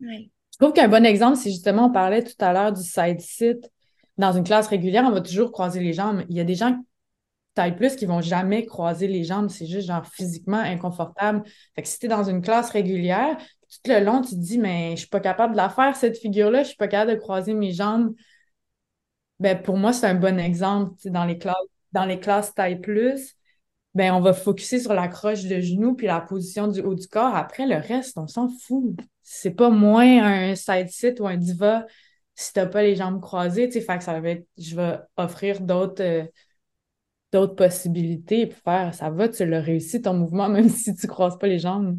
Oui. 0.00 0.32
Je 0.50 0.58
trouve 0.58 0.72
qu'un 0.72 0.88
bon 0.88 1.04
exemple, 1.04 1.36
c'est 1.36 1.50
justement, 1.50 1.88
on 1.88 1.92
parlait 1.92 2.24
tout 2.24 2.32
à 2.42 2.54
l'heure 2.54 2.72
du 2.72 2.82
side 2.82 3.20
sit. 3.20 3.70
Dans 4.16 4.32
une 4.32 4.44
classe 4.44 4.68
régulière, 4.68 5.04
on 5.06 5.10
va 5.10 5.20
toujours 5.20 5.52
croiser 5.52 5.80
les 5.80 5.92
jambes. 5.92 6.24
Il 6.30 6.36
y 6.38 6.40
a 6.40 6.44
des 6.44 6.54
gens 6.54 6.74
taille 7.52 7.76
plus 7.76 7.96
qui 7.96 8.06
vont 8.06 8.22
jamais 8.22 8.64
croiser 8.64 9.08
les 9.08 9.24
jambes. 9.24 9.50
C'est 9.50 9.66
juste 9.66 9.88
genre 9.88 10.06
physiquement 10.06 10.56
inconfortable. 10.56 11.42
Fait 11.74 11.82
que 11.82 11.88
si 11.88 11.98
tu 11.98 12.06
es 12.06 12.08
dans 12.08 12.24
une 12.24 12.40
classe 12.40 12.70
régulière, 12.70 13.36
tout 13.36 13.90
le 13.90 14.02
long, 14.02 14.22
tu 14.22 14.30
te 14.30 14.40
dis, 14.40 14.56
mais 14.56 14.92
je 14.92 15.00
suis 15.00 15.08
pas 15.08 15.20
capable 15.20 15.52
de 15.52 15.58
la 15.58 15.68
faire, 15.68 15.96
cette 15.96 16.16
figure-là, 16.16 16.62
je 16.62 16.68
suis 16.68 16.78
pas 16.78 16.88
capable 16.88 17.10
de 17.10 17.20
croiser 17.20 17.52
mes 17.52 17.74
jambes. 17.74 18.14
Ben, 19.38 19.60
pour 19.60 19.76
moi, 19.76 19.92
c'est 19.92 20.06
un 20.06 20.14
bon 20.14 20.40
exemple. 20.40 20.94
Dans 21.04 21.26
les 21.26 21.36
classes, 21.36 21.56
dans 21.92 22.06
les 22.06 22.18
classes 22.18 22.54
taille 22.54 22.80
plus, 22.80 23.37
ben, 23.98 24.14
on 24.14 24.20
va 24.20 24.32
focuser 24.32 24.78
sur 24.78 24.94
la 24.94 25.08
croche 25.08 25.42
de 25.42 25.60
genou 25.60 25.94
puis 25.94 26.06
la 26.06 26.20
position 26.20 26.68
du 26.68 26.80
haut 26.80 26.94
du 26.94 27.08
corps. 27.08 27.34
Après, 27.34 27.66
le 27.66 27.74
reste, 27.74 28.16
on 28.16 28.28
s'en 28.28 28.48
fout. 28.48 28.96
C'est 29.24 29.50
pas 29.50 29.70
moins 29.70 30.22
un 30.22 30.54
side 30.54 30.88
sit 30.88 31.18
ou 31.18 31.26
un 31.26 31.36
diva 31.36 31.84
si 32.36 32.52
t'as 32.52 32.66
pas 32.66 32.84
les 32.84 32.94
jambes 32.94 33.20
croisées, 33.20 33.66
tu 33.66 33.72
sais, 33.72 33.80
fait 33.80 33.98
que 33.98 34.04
ça 34.04 34.20
va 34.20 34.28
être, 34.28 34.46
je 34.56 34.76
vais 34.76 35.00
offrir 35.16 35.60
d'autres, 35.60 36.04
euh, 36.04 36.24
d'autres 37.32 37.56
possibilités 37.56 38.46
pour 38.46 38.58
faire, 38.60 38.94
ça 38.94 39.10
va, 39.10 39.28
tu 39.28 39.44
l'as 39.44 39.60
réussi 39.60 40.00
ton 40.00 40.14
mouvement, 40.14 40.48
même 40.48 40.68
si 40.68 40.94
tu 40.94 41.08
croises 41.08 41.36
pas 41.36 41.48
les 41.48 41.58
jambes. 41.58 41.98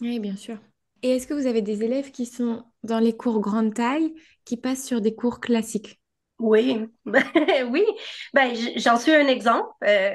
Oui, 0.00 0.20
bien 0.20 0.36
sûr. 0.36 0.58
Et 1.02 1.16
est-ce 1.16 1.26
que 1.26 1.34
vous 1.34 1.48
avez 1.48 1.62
des 1.62 1.82
élèves 1.82 2.12
qui 2.12 2.26
sont 2.26 2.62
dans 2.84 3.00
les 3.00 3.16
cours 3.16 3.40
grande 3.40 3.74
taille, 3.74 4.14
qui 4.44 4.56
passent 4.56 4.84
sur 4.84 5.00
des 5.00 5.16
cours 5.16 5.40
classiques? 5.40 6.00
Oui, 6.38 6.86
oui. 7.04 7.84
Ben, 8.32 8.54
j'en 8.76 8.96
suis 8.96 9.12
un 9.12 9.26
exemple. 9.26 9.68
Euh, 9.82 10.14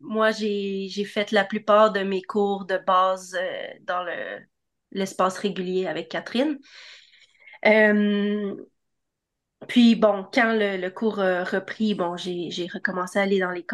moi, 0.00 0.30
j'ai, 0.30 0.88
fait 1.04 1.32
la 1.32 1.44
plupart 1.44 1.92
de 1.92 2.00
mes 2.00 2.22
cours 2.22 2.64
de 2.64 2.78
base 2.78 3.34
euh, 3.34 3.68
dans 3.82 4.02
le, 4.04 4.38
l'espace 4.92 5.38
régulier 5.38 5.86
avec 5.86 6.08
Catherine. 6.08 6.58
Euh, 7.66 8.54
puis 9.68 9.96
bon, 9.96 10.26
quand 10.32 10.54
le, 10.54 10.88
cours 10.90 11.20
a 11.20 11.44
repris, 11.44 11.94
bon, 11.94 12.16
j'ai, 12.16 12.68
recommencé 12.72 13.18
à 13.18 13.22
aller 13.22 13.40
dans 13.40 13.50
les, 13.50 13.66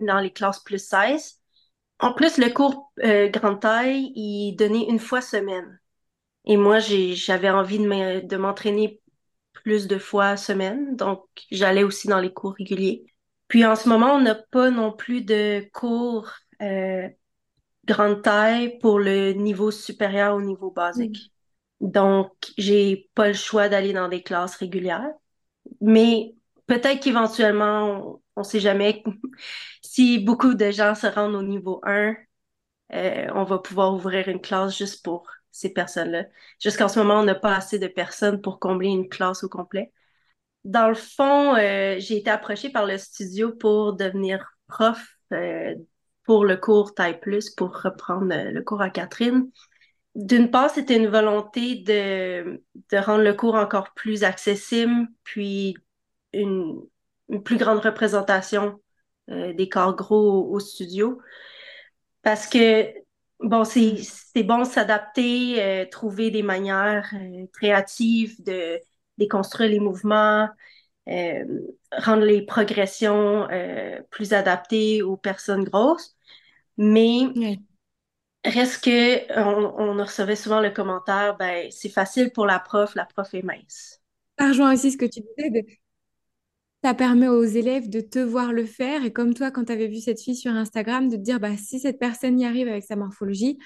dans 0.00 0.20
les 0.20 0.32
classes 0.32 0.60
plus 0.60 0.84
16. 0.84 1.40
En 1.98 2.12
plus, 2.14 2.38
le 2.38 2.50
cours 2.50 2.92
euh, 3.04 3.28
grande 3.28 3.60
taille, 3.60 4.12
il 4.14 4.56
donnait 4.56 4.86
une 4.88 4.98
fois 4.98 5.20
semaine. 5.20 5.80
Et 6.46 6.56
moi, 6.56 6.78
j'avais 6.78 7.50
envie 7.50 7.78
de 7.78 8.36
m'entraîner 8.36 9.00
plus 9.52 9.86
de 9.88 9.98
fois 9.98 10.36
semaine, 10.36 10.96
donc 10.96 11.26
j'allais 11.50 11.82
aussi 11.84 12.08
dans 12.08 12.20
les 12.20 12.32
cours 12.32 12.54
réguliers. 12.54 13.09
Puis 13.50 13.64
en 13.66 13.74
ce 13.74 13.88
moment, 13.88 14.14
on 14.14 14.20
n'a 14.20 14.36
pas 14.36 14.70
non 14.70 14.92
plus 14.92 15.22
de 15.22 15.68
cours 15.72 16.30
euh, 16.62 17.08
grande 17.84 18.22
taille 18.22 18.78
pour 18.78 19.00
le 19.00 19.32
niveau 19.32 19.72
supérieur 19.72 20.36
au 20.36 20.40
niveau 20.40 20.70
basique. 20.70 21.32
Mm. 21.80 21.90
Donc, 21.90 22.32
j'ai 22.56 23.10
pas 23.14 23.26
le 23.26 23.34
choix 23.34 23.68
d'aller 23.68 23.92
dans 23.92 24.08
des 24.08 24.22
classes 24.22 24.54
régulières. 24.54 25.10
Mais 25.80 26.36
peut-être 26.66 27.00
qu'éventuellement, 27.02 28.20
on, 28.36 28.40
ne 28.40 28.44
sait 28.44 28.60
jamais, 28.60 29.02
si 29.82 30.20
beaucoup 30.20 30.54
de 30.54 30.70
gens 30.70 30.94
se 30.94 31.08
rendent 31.08 31.34
au 31.34 31.42
niveau 31.42 31.80
1, 31.84 32.14
euh, 32.92 33.26
on 33.34 33.42
va 33.42 33.58
pouvoir 33.58 33.92
ouvrir 33.92 34.28
une 34.28 34.40
classe 34.40 34.78
juste 34.78 35.02
pour 35.04 35.26
ces 35.50 35.72
personnes-là. 35.72 36.26
Jusqu'en 36.60 36.86
ce 36.86 37.00
moment, 37.00 37.18
on 37.18 37.24
n'a 37.24 37.34
pas 37.34 37.56
assez 37.56 37.80
de 37.80 37.88
personnes 37.88 38.40
pour 38.40 38.60
combler 38.60 38.90
une 38.90 39.08
classe 39.08 39.42
au 39.42 39.48
complet. 39.48 39.92
Dans 40.64 40.88
le 40.88 40.94
fond, 40.94 41.54
euh, 41.56 41.96
j'ai 41.98 42.18
été 42.18 42.30
approchée 42.30 42.70
par 42.70 42.86
le 42.86 42.98
studio 42.98 43.52
pour 43.52 43.94
devenir 43.94 44.52
prof 44.68 45.16
euh, 45.32 45.74
pour 46.24 46.44
le 46.44 46.56
cours 46.56 46.94
Taille 46.94 47.18
Plus, 47.18 47.50
pour 47.50 47.80
reprendre 47.80 48.32
euh, 48.34 48.50
le 48.50 48.62
cours 48.62 48.82
à 48.82 48.90
Catherine. 48.90 49.50
D'une 50.14 50.50
part, 50.50 50.70
c'était 50.70 50.96
une 50.96 51.06
volonté 51.06 51.76
de, 51.76 52.62
rendre 52.92 53.22
le 53.22 53.32
cours 53.32 53.54
encore 53.54 53.94
plus 53.94 54.22
accessible, 54.24 55.08
puis 55.24 55.76
une, 56.32 56.80
plus 57.44 57.56
grande 57.56 57.78
représentation 57.78 58.80
des 59.28 59.68
corps 59.68 59.94
gros 59.94 60.52
au, 60.52 60.58
studio. 60.58 61.20
Parce 62.22 62.48
que 62.48 62.92
Bon, 63.38 63.64
c'est 63.64 64.42
bon 64.42 64.64
s'adapter, 64.64 65.88
trouver 65.90 66.30
des 66.30 66.42
manières 66.42 67.10
créatives 67.52 68.42
de 68.44 68.78
déconstruire 69.20 69.70
les 69.70 69.80
mouvements, 69.80 70.48
euh, 71.08 71.44
rendre 71.92 72.24
les 72.24 72.42
progressions 72.42 73.46
plus 74.10 74.32
adaptées 74.32 75.02
aux 75.02 75.16
personnes 75.16 75.64
grosses. 75.64 76.16
Mais 76.76 77.28
reste 78.44 78.84
que 78.84 79.38
on, 79.38 79.74
on 79.78 79.96
recevait 80.02 80.36
souvent 80.36 80.60
le 80.60 80.70
commentaire, 80.70 81.36
ben 81.36 81.68
c'est 81.70 81.88
facile 81.88 82.32
pour 82.32 82.46
la 82.46 82.58
prof, 82.58 82.94
la 82.94 83.04
prof 83.04 83.32
est 83.34 83.42
mince. 83.42 84.00
Ça 84.38 84.48
rejoint 84.48 84.72
aussi 84.72 84.92
ce 84.92 84.96
que 84.96 85.04
tu 85.04 85.20
disais 85.20 85.50
de 85.50 85.66
ça 86.82 86.94
permet 86.94 87.28
aux 87.28 87.44
élèves 87.44 87.90
de 87.90 88.00
te 88.00 88.18
voir 88.18 88.52
le 88.52 88.64
faire. 88.64 89.04
Et 89.04 89.12
comme 89.12 89.34
toi, 89.34 89.50
quand 89.50 89.64
tu 89.66 89.72
avais 89.72 89.86
vu 89.88 90.00
cette 90.00 90.20
fille 90.20 90.36
sur 90.36 90.52
Instagram, 90.52 91.08
de 91.08 91.16
te 91.16 91.20
dire, 91.20 91.38
bah, 91.40 91.56
si 91.56 91.78
cette 91.78 91.98
personne 91.98 92.40
y 92.40 92.46
arrive 92.46 92.68
avec 92.68 92.84
sa 92.84 92.96
morphologie, 92.96 93.58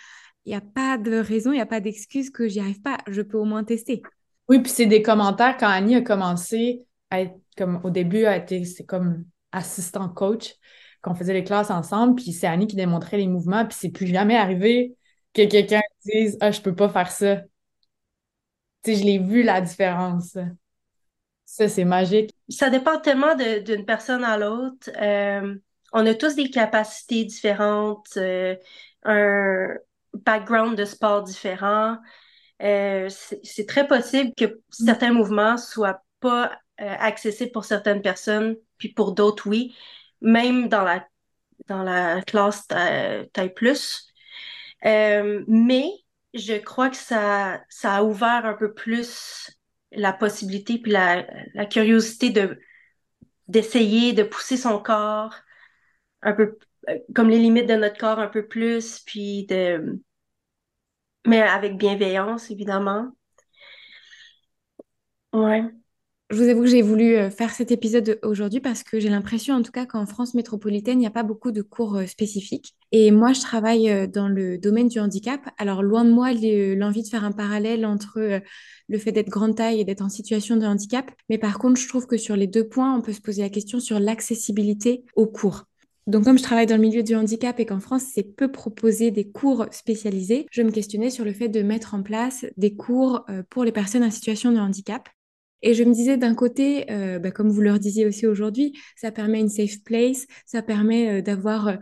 il 0.45 0.51
n'y 0.51 0.57
a 0.57 0.61
pas 0.61 0.99
de 0.99 1.17
raison, 1.17 1.53
il 1.53 1.57
n'y 1.57 1.61
a 1.61 1.67
pas 1.67 1.81
d'excuse 1.81 2.31
que 2.31 2.49
j'y 2.49 2.61
arrive 2.61 2.83
pas. 2.83 2.99
Je 3.09 3.23
peux 3.23 3.39
au 3.39 3.45
moins 3.45 3.65
tester. 3.65 4.03
Oui, 4.49 4.61
puis 4.61 4.71
c'est 4.71 4.87
des 4.87 5.03
commentaires 5.03 5.57
quand 5.57 5.69
Annie 5.69 5.97
a 5.97 6.03
commencé 6.03 6.85
à 7.11 7.21
être 7.23 7.35
comme 7.57 7.81
au 7.85 7.91
début, 7.91 8.25
a 8.27 8.37
été 8.37 8.65
c'est 8.65 8.85
comme 8.85 9.25
assistant 9.53 10.09
coach, 10.09 10.55
qu'on 11.03 11.15
faisait 11.15 11.33
les 11.33 11.45
classes 11.45 11.71
ensemble, 11.71 12.17
puis 12.17 12.33
c'est 12.33 12.47
Annie 12.47 12.67
qui 12.67 12.77
démontrait 12.77 13.17
les 13.19 13.29
mouvements, 13.29 13.65
puis 13.67 13.77
c'est 13.79 13.91
plus 13.91 14.07
jamais 14.07 14.37
arrivé 14.37 14.97
que 15.33 15.47
quelqu'un 15.47 15.81
dise 16.05 16.37
Ah, 16.41 16.51
je 16.51 16.61
peux 16.61 16.75
pas 16.75 16.89
faire 16.89 17.11
ça. 17.11 17.37
Tu 18.83 18.93
sais, 18.93 19.01
je 19.01 19.05
l'ai 19.05 19.19
vu 19.19 19.43
la 19.43 19.61
différence. 19.61 20.37
Ça, 21.47 21.69
c'est 21.69 21.85
magique. 21.85 22.35
Ça 22.49 22.71
dépend 22.71 22.99
tellement 23.01 23.35
d'une 23.37 23.85
personne 23.85 24.25
à 24.25 24.37
l'autre. 24.37 24.91
Euh, 25.01 25.55
on 25.93 26.07
a 26.07 26.15
tous 26.15 26.35
des 26.35 26.51
capacités 26.51 27.25
différentes, 27.25 28.09
euh, 28.17 28.57
un 29.05 29.69
background 30.15 30.77
de 30.77 30.85
sport 30.85 31.23
différent. 31.23 31.99
Euh, 32.63 33.09
c'est 33.43 33.67
très 33.67 33.87
possible 33.87 34.33
que 34.37 34.61
certains 34.71 35.13
mouvements 35.13 35.57
soient 35.57 36.03
pas 36.21 36.53
accessibles 36.79 37.53
pour 37.53 37.65
certaines 37.65 38.03
personnes, 38.03 38.57
puis 38.79 38.89
pour 38.93 39.13
d'autres, 39.13 39.47
oui. 39.49 39.75
Même 40.21 40.69
dans 40.69 40.83
la, 40.83 41.07
dans 41.69 41.83
la 41.83 42.23
classe 42.23 42.67
taille 42.67 43.55
plus. 43.55 44.09
mais 44.83 45.85
je 46.35 46.55
crois 46.59 46.91
que 46.91 46.97
ça, 46.97 47.63
ça 47.69 47.97
a 47.97 48.03
ouvert 48.03 48.45
un 48.45 48.55
peu 48.55 48.75
plus 48.75 49.51
la 49.93 50.13
possibilité 50.13 50.79
puis 50.79 50.91
la, 50.93 51.27
la 51.55 51.67
curiosité 51.67 52.31
de 52.31 52.59
d'essayer 53.49 54.13
de 54.15 54.23
pousser 54.23 54.57
son 54.57 54.81
corps 54.81 55.35
un 56.23 56.33
peu 56.33 56.59
euh, 56.89 56.99
comme 57.15 57.29
les 57.29 57.39
limites 57.39 57.69
de 57.69 57.75
notre 57.75 57.99
corps 57.99 58.19
un 58.19 58.29
peu 58.29 58.47
plus 58.47 59.01
puis 59.01 59.47
de 59.47 60.01
mais 61.27 61.43
avec 61.43 61.77
bienveillance 61.77 62.51
évidemment 62.51 63.11
ouais 65.33 65.71
je 66.31 66.43
vous 66.43 66.49
avoue 66.49 66.63
que 66.63 66.69
j'ai 66.69 66.83
voulu 66.83 67.17
euh, 67.17 67.31
faire 67.31 67.51
cet 67.51 67.71
épisode 67.71 68.19
aujourd'hui 68.23 68.59
parce 68.59 68.83
que 68.83 68.99
j'ai 68.99 69.11
l'impression, 69.11 69.55
en 69.55 69.63
tout 69.63 69.71
cas, 69.71 69.85
qu'en 69.87 70.07
France 70.07 70.35
métropolitaine, 70.35 70.99
il 70.99 71.01
n'y 71.01 71.07
a 71.07 71.11
pas 71.11 71.23
beaucoup 71.23 71.53
de 71.53 71.61
cours 71.61 71.97
euh, 71.97 72.07
spécifiques. 72.07 72.75
Et 72.93 73.11
moi, 73.11 73.35
je 73.35 73.41
travaille 73.41 73.91
euh, 73.91 74.07
dans 74.07 74.29
le 74.29 74.57
domaine 74.57 74.89
du 74.89 74.99
handicap. 74.99 75.43
Alors, 75.59 75.83
loin 75.83 76.05
de 76.05 76.11
moi 76.11 76.33
l'envie 76.33 77.03
de 77.03 77.09
faire 77.09 77.25
un 77.25 77.33
parallèle 77.33 77.85
entre 77.85 78.41
le 78.89 78.99
fait 78.99 79.13
d'être 79.13 79.29
grande 79.29 79.55
taille 79.55 79.81
et 79.81 79.85
d'être 79.85 80.01
en 80.03 80.09
situation 80.09 80.57
de 80.57 80.67
handicap. 80.67 81.11
Mais 81.29 81.39
par 81.39 81.59
contre, 81.59 81.79
je 81.79 81.89
trouve 81.89 82.07
que 82.07 82.17
sur 82.17 82.37
les 82.37 82.47
deux 82.47 82.67
points, 82.67 82.97
on 82.97 83.03
peut 83.03 83.13
se 83.13 83.21
poser 83.21 83.43
la 83.43 83.51
question 83.51 83.79
sur 83.79 84.01
l'accessibilité 84.01 85.05
aux 85.15 85.27
cours. 85.27 85.67
Donc, 86.07 86.25
comme 86.25 86.39
je 86.39 86.43
travaille 86.43 86.67
dans 86.67 86.77
le 86.77 86.83
milieu 86.83 87.03
du 87.03 87.15
handicap 87.15 87.59
et 87.61 87.67
qu'en 87.67 87.81
France, 87.81 88.03
c'est 88.15 88.37
peu 88.37 88.53
proposé 88.53 89.11
des 89.11 89.31
cours 89.31 89.67
spécialisés, 89.71 90.47
je 90.51 90.63
me 90.63 90.71
questionnais 90.71 91.11
sur 91.11 91.25
le 91.25 91.33
fait 91.33 91.49
de 91.49 91.63
mettre 91.63 91.95
en 91.95 92.03
place 92.03 92.45
des 92.57 92.77
cours 92.77 93.25
pour 93.49 93.65
les 93.65 93.73
personnes 93.73 94.05
en 94.05 94.11
situation 94.11 94.53
de 94.53 94.59
handicap. 94.59 95.09
Et 95.65 95.73
je 95.73 95.83
me 95.83 95.95
disais 95.95 96.19
d'un 96.19 96.35
côté, 96.35 96.93
euh, 96.93 97.19
bah, 97.19 97.31
comme 97.31 97.49
vous 97.49 97.63
leur 97.63 97.79
disiez 97.79 98.05
aussi 98.05 98.27
aujourd'hui, 98.27 98.79
ça 98.97 99.11
permet 99.11 99.41
une 99.41 99.49
safe 99.49 99.83
place, 99.83 100.27
ça 100.45 100.61
permet 100.61 101.21
euh, 101.21 101.23
d'avoir 101.23 101.69
euh, 101.69 101.77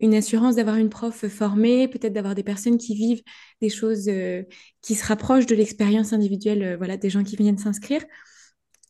une 0.00 0.14
assurance, 0.14 0.56
d'avoir 0.56 0.76
une 0.76 0.88
prof 0.88 1.26
formée, 1.28 1.86
peut-être 1.86 2.14
d'avoir 2.14 2.34
des 2.34 2.42
personnes 2.42 2.78
qui 2.78 2.94
vivent 2.94 3.22
des 3.60 3.68
choses 3.68 4.10
qui 4.82 4.94
se 4.94 5.06
rapprochent 5.06 5.46
de 5.46 5.54
l'expérience 5.54 6.12
individuelle, 6.12 6.76
voilà, 6.76 6.98
des 6.98 7.08
gens 7.08 7.24
qui 7.24 7.36
viennent 7.36 7.56
s'inscrire. 7.56 8.02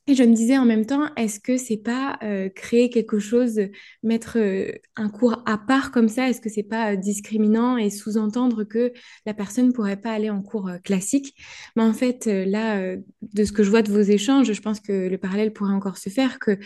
Et 0.08 0.14
je 0.14 0.22
me 0.22 0.34
disais 0.34 0.56
en 0.56 0.64
même 0.64 0.86
temps, 0.86 1.12
est-ce 1.16 1.40
que 1.40 1.56
c'est 1.56 1.76
pas 1.76 2.16
euh, 2.22 2.48
créer 2.48 2.90
quelque 2.90 3.18
chose, 3.18 3.60
mettre 4.04 4.38
euh, 4.38 4.70
un 4.94 5.08
cours 5.08 5.42
à 5.46 5.58
part 5.58 5.90
comme 5.90 6.08
ça, 6.08 6.28
est-ce 6.30 6.40
que 6.40 6.48
c'est 6.48 6.62
pas 6.62 6.92
euh, 6.92 6.96
discriminant 6.96 7.76
et 7.76 7.90
sous-entendre 7.90 8.62
que 8.62 8.92
la 9.24 9.34
personne 9.34 9.72
pourrait 9.72 10.00
pas 10.00 10.12
aller 10.12 10.30
en 10.30 10.42
cours 10.42 10.70
classique? 10.84 11.34
Mais 11.74 11.82
en 11.82 11.92
fait, 11.92 12.26
là, 12.26 12.94
de 12.96 13.44
ce 13.44 13.50
que 13.50 13.64
je 13.64 13.70
vois 13.70 13.82
de 13.82 13.90
vos 13.90 14.00
échanges, 14.00 14.52
je 14.52 14.60
pense 14.60 14.78
que 14.78 15.08
le 15.08 15.18
parallèle 15.18 15.52
pourrait 15.52 15.74
encore 15.74 15.98
se 15.98 16.08
faire 16.08 16.38
que 16.38 16.56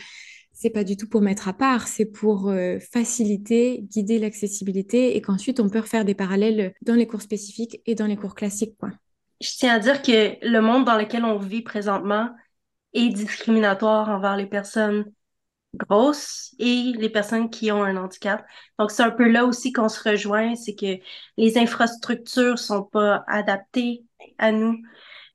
c'est 0.52 0.70
pas 0.70 0.84
du 0.84 0.98
tout 0.98 1.08
pour 1.08 1.22
mettre 1.22 1.48
à 1.48 1.54
part, 1.54 1.88
c'est 1.88 2.04
pour 2.04 2.52
faciliter, 2.92 3.80
guider 3.84 4.18
l'accessibilité 4.18 5.16
et 5.16 5.22
qu'ensuite 5.22 5.60
on 5.60 5.70
peut 5.70 5.80
refaire 5.80 6.04
des 6.04 6.14
parallèles 6.14 6.74
dans 6.82 6.94
les 6.94 7.06
cours 7.06 7.22
spécifiques 7.22 7.80
et 7.86 7.94
dans 7.94 8.06
les 8.06 8.16
cours 8.16 8.34
classiques, 8.34 8.76
quoi. 8.78 8.90
Je 9.40 9.48
tiens 9.56 9.74
à 9.74 9.78
dire 9.78 10.02
que 10.02 10.36
le 10.46 10.60
monde 10.60 10.84
dans 10.84 10.98
lequel 10.98 11.24
on 11.24 11.38
vit 11.38 11.62
présentement, 11.62 12.28
et 12.92 13.08
discriminatoire 13.08 14.08
envers 14.08 14.36
les 14.36 14.46
personnes 14.46 15.12
grosses 15.74 16.54
et 16.58 16.92
les 16.96 17.10
personnes 17.10 17.50
qui 17.50 17.70
ont 17.70 17.82
un 17.84 17.96
handicap. 17.96 18.44
Donc, 18.78 18.90
c'est 18.90 19.02
un 19.02 19.10
peu 19.10 19.28
là 19.28 19.44
aussi 19.44 19.72
qu'on 19.72 19.88
se 19.88 20.08
rejoint, 20.08 20.54
c'est 20.56 20.74
que 20.74 20.98
les 21.36 21.58
infrastructures 21.58 22.58
sont 22.58 22.82
pas 22.84 23.24
adaptées 23.28 24.04
à 24.38 24.52
nous. 24.52 24.76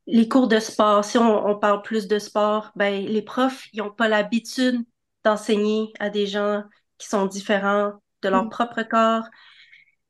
Les 0.07 0.27
cours 0.27 0.47
de 0.47 0.59
sport, 0.59 1.03
si 1.03 1.17
on, 1.17 1.57
parle 1.57 1.81
plus 1.81 2.07
de 2.07 2.19
sport, 2.19 2.71
ben, 2.75 3.05
les 3.05 3.21
profs, 3.21 3.67
ils 3.73 3.81
ont 3.81 3.91
pas 3.91 4.07
l'habitude 4.07 4.85
d'enseigner 5.23 5.93
à 5.99 6.09
des 6.09 6.27
gens 6.27 6.63
qui 6.97 7.07
sont 7.07 7.25
différents 7.25 7.93
de 8.21 8.29
leur 8.29 8.45
mm. 8.45 8.49
propre 8.49 8.83
corps, 8.83 9.23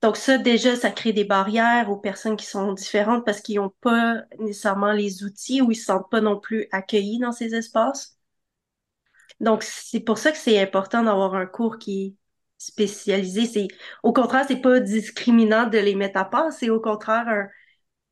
donc 0.06 0.18
ça, 0.18 0.38
déjà, 0.38 0.76
ça 0.76 0.92
crée 0.92 1.14
des 1.14 1.24
barrières 1.24 1.90
aux 1.90 1.98
personnes 1.98 2.38
qui 2.38 2.46
sont 2.46 2.74
différentes 2.74 3.26
parce 3.26 3.42
qu'ils 3.42 3.56
n'ont 3.56 3.74
pas 3.82 4.22
nécessairement 4.38 4.92
les 4.92 5.24
outils 5.24 5.64
ou 5.64 5.72
ils 5.72 5.78
ne 5.78 5.80
se 5.80 5.86
sentent 5.86 6.12
pas 6.12 6.22
non 6.22 6.40
plus 6.40 6.68
accueillis 6.72 7.18
dans 7.18 7.32
ces 7.32 7.56
espaces. 7.56 8.16
Donc, 9.40 9.64
c'est 9.64 10.02
pour 10.02 10.20
ça 10.20 10.32
que 10.32 10.38
c'est 10.38 10.62
important 10.62 11.02
d'avoir 11.02 11.34
un 11.34 11.48
cours 11.48 11.80
qui 11.80 12.06
est 12.06 12.14
spécialisé. 12.60 13.68
Au 14.04 14.14
contraire, 14.14 14.46
c'est 14.48 14.62
pas 14.62 14.80
discriminant 14.80 15.68
de 15.68 15.80
les 15.80 15.96
mettre 15.96 16.20
à 16.20 16.26
part, 16.26 16.54
c'est 16.54 16.70
au 16.70 16.80
contraire 16.80 17.48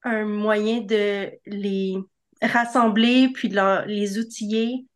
un, 0.01 0.25
moyen 0.25 0.81
de 0.81 1.29
les 1.45 1.95
rassembler 2.41 3.29
puis 3.35 3.49
de 3.49 3.85
les 3.85 4.17
outiller 4.17 4.87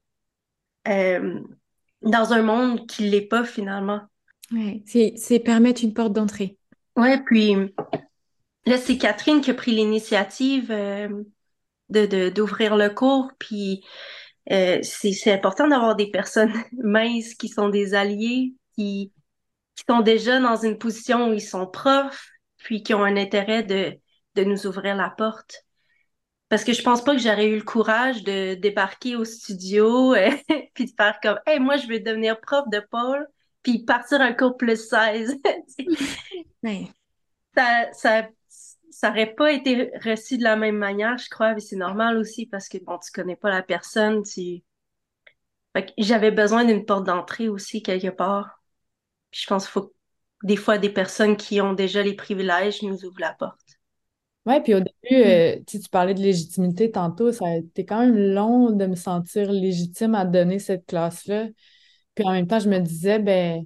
euh, 0.87 1.41
dans 2.01 2.33
un 2.33 2.41
monde 2.41 2.87
qui 2.87 3.03
ne 3.03 3.11
l'est 3.11 3.21
pas 3.21 3.43
finalement. 3.43 4.01
Ouais, 4.51 4.81
c'est 4.87 5.39
permettre 5.39 5.83
une 5.83 5.93
porte 5.93 6.13
d'entrée. 6.13 6.56
Ouais, 6.97 7.21
puis 7.23 7.55
là, 8.65 8.77
c'est 8.77 8.97
Catherine 8.97 9.41
qui 9.41 9.51
a 9.51 9.53
pris 9.53 9.71
l'initiative 9.71 10.71
euh, 10.71 11.09
d'ouvrir 11.89 12.75
le 12.75 12.89
cours, 12.89 13.31
puis 13.39 13.85
euh, 14.51 14.79
c'est, 14.81 15.31
important 15.31 15.67
d'avoir 15.67 15.95
des 15.95 16.09
personnes 16.09 16.53
minces 16.83 17.35
qui 17.35 17.49
sont 17.49 17.69
des 17.69 17.93
alliés, 17.93 18.55
qui 18.75 19.13
qui 19.75 19.83
sont 19.87 20.01
déjà 20.01 20.39
dans 20.39 20.55
une 20.57 20.79
position 20.79 21.29
où 21.29 21.33
ils 21.33 21.41
sont 21.41 21.67
profs, 21.67 22.29
puis 22.57 22.81
qui 22.81 22.95
ont 22.95 23.03
un 23.03 23.15
intérêt 23.15 23.61
de, 23.63 23.93
de 24.35 24.43
nous 24.43 24.65
ouvrir 24.65 24.95
la 24.95 25.11
porte. 25.11 25.65
Parce 26.49 26.63
que 26.63 26.73
je 26.73 26.81
pense 26.81 27.03
pas 27.03 27.15
que 27.15 27.21
j'aurais 27.21 27.47
eu 27.47 27.57
le 27.57 27.63
courage 27.63 28.23
de 28.23 28.55
débarquer 28.55 29.15
au 29.15 29.25
studio 29.25 30.15
et 30.15 30.43
puis 30.73 30.85
de 30.85 30.91
faire 30.97 31.19
comme 31.21 31.39
Hey, 31.45 31.59
moi 31.59 31.77
je 31.77 31.87
veux 31.87 31.99
devenir 31.99 32.39
prof 32.41 32.65
de 32.71 32.81
pôle 32.89 33.27
puis 33.67 33.79
partir 33.79 34.21
un 34.21 34.31
cours 34.31 34.55
plus 34.55 34.87
16. 34.87 35.35
Ça, 37.55 37.91
ça, 37.91 38.27
ça 38.91 39.09
aurait 39.09 39.33
pas 39.33 39.51
été 39.51 39.91
reçu 40.05 40.37
de 40.37 40.43
la 40.43 40.55
même 40.55 40.77
manière, 40.77 41.17
je 41.17 41.27
crois, 41.27 41.55
mais 41.55 41.59
c'est 41.59 41.75
normal 41.75 42.17
aussi 42.17 42.45
parce 42.45 42.69
que 42.69 42.77
bon, 42.77 42.99
tu 42.99 43.11
connais 43.11 43.35
pas 43.35 43.49
la 43.49 43.63
personne, 43.63 44.21
tu. 44.21 44.63
j'avais 45.97 46.29
besoin 46.29 46.65
d'une 46.65 46.85
porte 46.85 47.05
d'entrée 47.05 47.49
aussi 47.49 47.81
quelque 47.81 48.09
part. 48.09 48.61
Puis 49.31 49.41
je 49.41 49.47
pense 49.47 49.63
qu'il 49.63 49.71
faut 49.71 49.91
des 50.43 50.55
fois 50.55 50.77
des 50.77 50.91
personnes 50.91 51.35
qui 51.35 51.61
ont 51.61 51.73
déjà 51.73 52.03
les 52.03 52.15
privilèges 52.15 52.83
nous 52.83 53.05
ouvrent 53.05 53.21
la 53.21 53.33
porte. 53.33 53.79
Oui, 54.45 54.61
puis 54.61 54.75
au 54.75 54.79
début, 54.79 55.23
mm. 55.23 55.27
euh, 55.27 55.59
tu 55.65 55.79
parlais 55.89 56.13
de 56.13 56.21
légitimité 56.21 56.91
tantôt, 56.91 57.31
ça 57.31 57.47
a 57.47 57.55
été 57.55 57.85
quand 57.85 58.01
même 58.01 58.15
long 58.15 58.69
de 58.69 58.85
me 58.85 58.95
sentir 58.95 59.51
légitime 59.51 60.13
à 60.13 60.25
donner 60.25 60.59
cette 60.59 60.85
classe-là. 60.85 61.47
Puis 62.17 62.25
en 62.25 62.31
même 62.31 62.47
temps, 62.47 62.57
je 62.57 62.67
me 62.67 62.79
disais, 62.79 63.19
ben, 63.19 63.63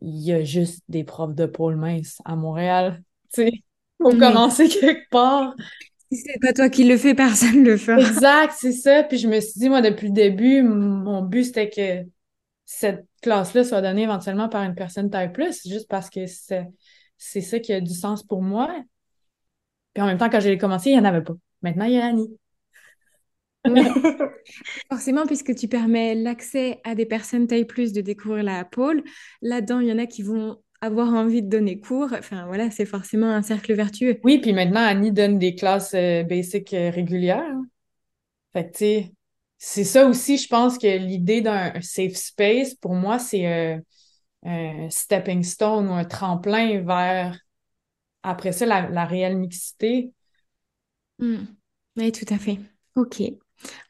il 0.00 0.22
y 0.22 0.32
a 0.32 0.44
juste 0.44 0.84
des 0.88 1.02
profs 1.02 1.34
de 1.34 1.46
pôle 1.46 1.74
mince 1.74 2.22
à 2.24 2.36
Montréal. 2.36 3.02
Tu 3.34 3.42
sais, 3.42 3.52
faut 4.00 4.12
mm. 4.12 4.18
commencer 4.20 4.68
quelque 4.68 5.10
part. 5.10 5.52
Si 6.12 6.18
c'est 6.18 6.38
pas 6.40 6.52
toi 6.52 6.70
qui 6.70 6.84
le 6.84 6.96
fais, 6.96 7.12
personne 7.12 7.64
le 7.64 7.76
fait. 7.76 7.98
Exact, 7.98 8.54
c'est 8.56 8.72
ça. 8.72 9.02
Puis 9.02 9.18
je 9.18 9.26
me 9.26 9.40
suis 9.40 9.58
dit, 9.58 9.68
moi, 9.68 9.82
depuis 9.82 10.06
le 10.06 10.12
début, 10.12 10.62
mon 10.62 11.22
but, 11.22 11.42
c'était 11.42 11.68
que 11.68 12.08
cette 12.64 13.04
classe-là 13.20 13.64
soit 13.64 13.82
donnée 13.82 14.04
éventuellement 14.04 14.48
par 14.48 14.62
une 14.62 14.76
personne 14.76 15.10
taille 15.10 15.32
plus, 15.32 15.66
juste 15.66 15.88
parce 15.88 16.08
que 16.08 16.26
c'est 16.26 17.40
ça 17.40 17.58
qui 17.58 17.72
a 17.72 17.80
du 17.80 17.92
sens 17.92 18.22
pour 18.22 18.42
moi. 18.42 18.72
Puis 19.92 20.04
en 20.04 20.06
même 20.06 20.18
temps, 20.18 20.30
quand 20.30 20.40
j'ai 20.40 20.56
commencé, 20.56 20.90
il 20.90 20.92
n'y 20.92 21.00
en 21.00 21.04
avait 21.04 21.24
pas. 21.24 21.34
Maintenant, 21.62 21.86
il 21.86 21.94
y 21.94 21.98
a 21.98 22.06
Annie. 22.06 22.38
Forcément, 24.90 25.26
puisque 25.26 25.54
tu 25.54 25.68
permets 25.68 26.14
l'accès 26.14 26.80
à 26.84 26.94
des 26.94 27.06
personnes 27.06 27.46
taille 27.46 27.64
plus 27.64 27.92
de 27.92 28.00
découvrir 28.00 28.44
la 28.44 28.64
pôle, 28.64 29.02
là-dedans, 29.42 29.80
il 29.80 29.88
y 29.88 29.92
en 29.92 29.98
a 29.98 30.06
qui 30.06 30.22
vont 30.22 30.58
avoir 30.80 31.08
envie 31.14 31.42
de 31.42 31.48
donner 31.48 31.80
cours. 31.80 32.12
Enfin, 32.12 32.46
voilà, 32.46 32.70
c'est 32.70 32.86
forcément 32.86 33.30
un 33.30 33.42
cercle 33.42 33.74
vertueux. 33.74 34.18
Oui, 34.24 34.38
puis 34.38 34.52
maintenant, 34.52 34.84
Annie 34.84 35.12
donne 35.12 35.38
des 35.38 35.54
classes 35.54 35.94
euh, 35.94 36.22
basiques 36.22 36.74
euh, 36.74 36.90
régulières. 36.90 37.42
Hein. 37.42 37.66
Fait 38.52 38.66
que, 38.66 38.72
tu 38.72 38.78
sais, 38.78 39.12
c'est 39.58 39.84
ça 39.84 40.06
aussi, 40.06 40.38
je 40.38 40.48
pense 40.48 40.78
que 40.78 40.98
l'idée 40.98 41.40
d'un 41.40 41.80
safe 41.80 42.14
space, 42.14 42.74
pour 42.74 42.94
moi, 42.94 43.18
c'est 43.18 43.46
euh, 43.46 43.78
un 44.44 44.88
stepping 44.90 45.42
stone 45.42 45.88
ou 45.88 45.92
un 45.92 46.04
tremplin 46.04 46.82
vers 46.82 47.38
après 48.22 48.52
ça, 48.52 48.66
la, 48.66 49.04
réelle 49.04 49.36
mixité. 49.36 50.12
Hmm. 51.18 51.44
Oui, 51.96 52.10
tout 52.10 52.26
à 52.28 52.38
fait. 52.38 52.58
OK. 52.96 53.22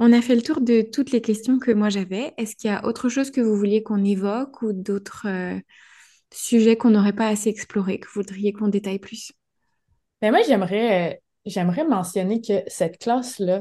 On 0.00 0.12
a 0.12 0.20
fait 0.20 0.34
le 0.34 0.42
tour 0.42 0.60
de 0.60 0.82
toutes 0.82 1.10
les 1.10 1.20
questions 1.20 1.58
que 1.58 1.70
moi 1.70 1.88
j'avais. 1.88 2.34
Est-ce 2.36 2.56
qu'il 2.56 2.70
y 2.70 2.72
a 2.72 2.84
autre 2.84 3.08
chose 3.08 3.30
que 3.30 3.40
vous 3.40 3.56
vouliez 3.56 3.82
qu'on 3.82 4.04
évoque 4.04 4.62
ou 4.62 4.72
d'autres 4.72 5.26
euh, 5.26 5.58
sujets 6.32 6.76
qu'on 6.76 6.90
n'aurait 6.90 7.14
pas 7.14 7.28
assez 7.28 7.48
explorés, 7.48 7.98
que 7.98 8.06
vous 8.06 8.20
voudriez 8.20 8.52
qu'on 8.52 8.68
détaille 8.68 8.98
plus? 8.98 9.32
Ben 10.22 10.30
moi, 10.30 10.42
j'aimerais, 10.46 11.12
euh, 11.12 11.16
j'aimerais 11.44 11.84
mentionner 11.84 12.40
que 12.40 12.62
cette 12.66 12.98
classe-là 12.98 13.60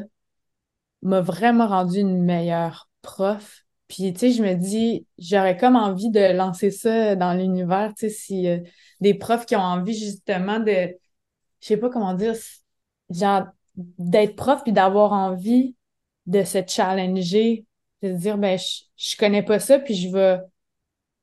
m'a 1.02 1.22
vraiment 1.22 1.68
rendu 1.68 2.00
une 2.00 2.24
meilleure 2.24 2.89
prof. 3.02 3.62
Puis, 3.88 4.13
tu 4.13 4.20
sais, 4.20 4.32
je 4.32 4.41
me 4.41 4.56
dis, 4.56 5.06
j'aurais 5.20 5.58
comme 5.58 5.76
envie 5.76 6.10
de 6.10 6.34
lancer 6.34 6.72
ça 6.72 7.15
dans 7.15 7.34
l'univers, 7.34 7.94
tu 7.96 8.08
sais, 8.08 8.10
si 8.10 8.48
euh, 8.48 8.60
des 9.00 9.13
profs 9.13 9.46
qui 9.46 9.56
ont 9.56 9.60
envie 9.60 9.98
justement 9.98 10.60
de, 10.60 10.89
je 11.62 11.68
sais 11.68 11.78
pas 11.78 11.89
comment 11.89 12.13
dire, 12.13 12.34
genre 13.10 13.46
d'être 13.76 14.36
prof 14.36 14.63
puis 14.63 14.72
d'avoir 14.72 15.12
envie 15.12 15.76
de 16.26 16.44
se 16.44 16.60
challenger, 16.68 17.66
de 18.02 18.14
se 18.14 18.18
dire 18.18 18.38
ben 18.38 18.58
je, 18.58 18.84
je 18.96 19.18
connais 19.18 19.44
pas 19.44 19.60
ça 19.60 19.80
puis 19.80 19.96
je 19.96 20.12
vais 20.12 20.40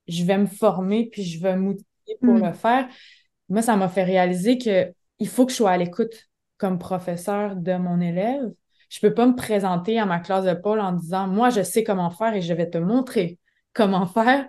je 0.09 0.25
vais 0.25 0.39
me 0.39 0.47
former 0.47 1.09
puis 1.11 1.25
je 1.25 1.41
vais 1.41 1.57
m'outiller 1.57 2.17
pour 2.21 2.35
mm. 2.35 2.47
le 2.47 2.53
faire. 2.53 2.89
Moi 3.49 3.63
ça 3.63 3.77
m'a 3.77 3.89
fait 3.89 4.05
réaliser 4.05 4.59
que 4.59 4.93
il 5.19 5.29
faut 5.29 5.47
que 5.47 5.53
je 5.53 5.57
sois 5.57 5.71
à 5.71 5.77
l'écoute 5.77 6.29
comme 6.59 6.79
professeur 6.79 7.57
de 7.57 7.75
mon 7.75 8.01
élève. 8.01 8.53
Je 8.89 9.01
peux 9.01 9.15
pas 9.15 9.27
me 9.27 9.35
présenter 9.35 9.99
à 9.99 10.07
ma 10.07 10.21
classe 10.21 10.45
de 10.45 10.55
pôle 10.55 10.81
en 10.81 10.93
disant 10.93 11.27
moi 11.29 11.51
je 11.51 11.63
sais 11.63 11.85
comment 11.85 12.11
faire 12.11 12.35
et 12.35 12.43
je 12.43 12.55
vais 12.55 12.69
te 12.69 12.79
montrer 12.79 13.39
comment 13.73 14.07
faire. 14.07 14.49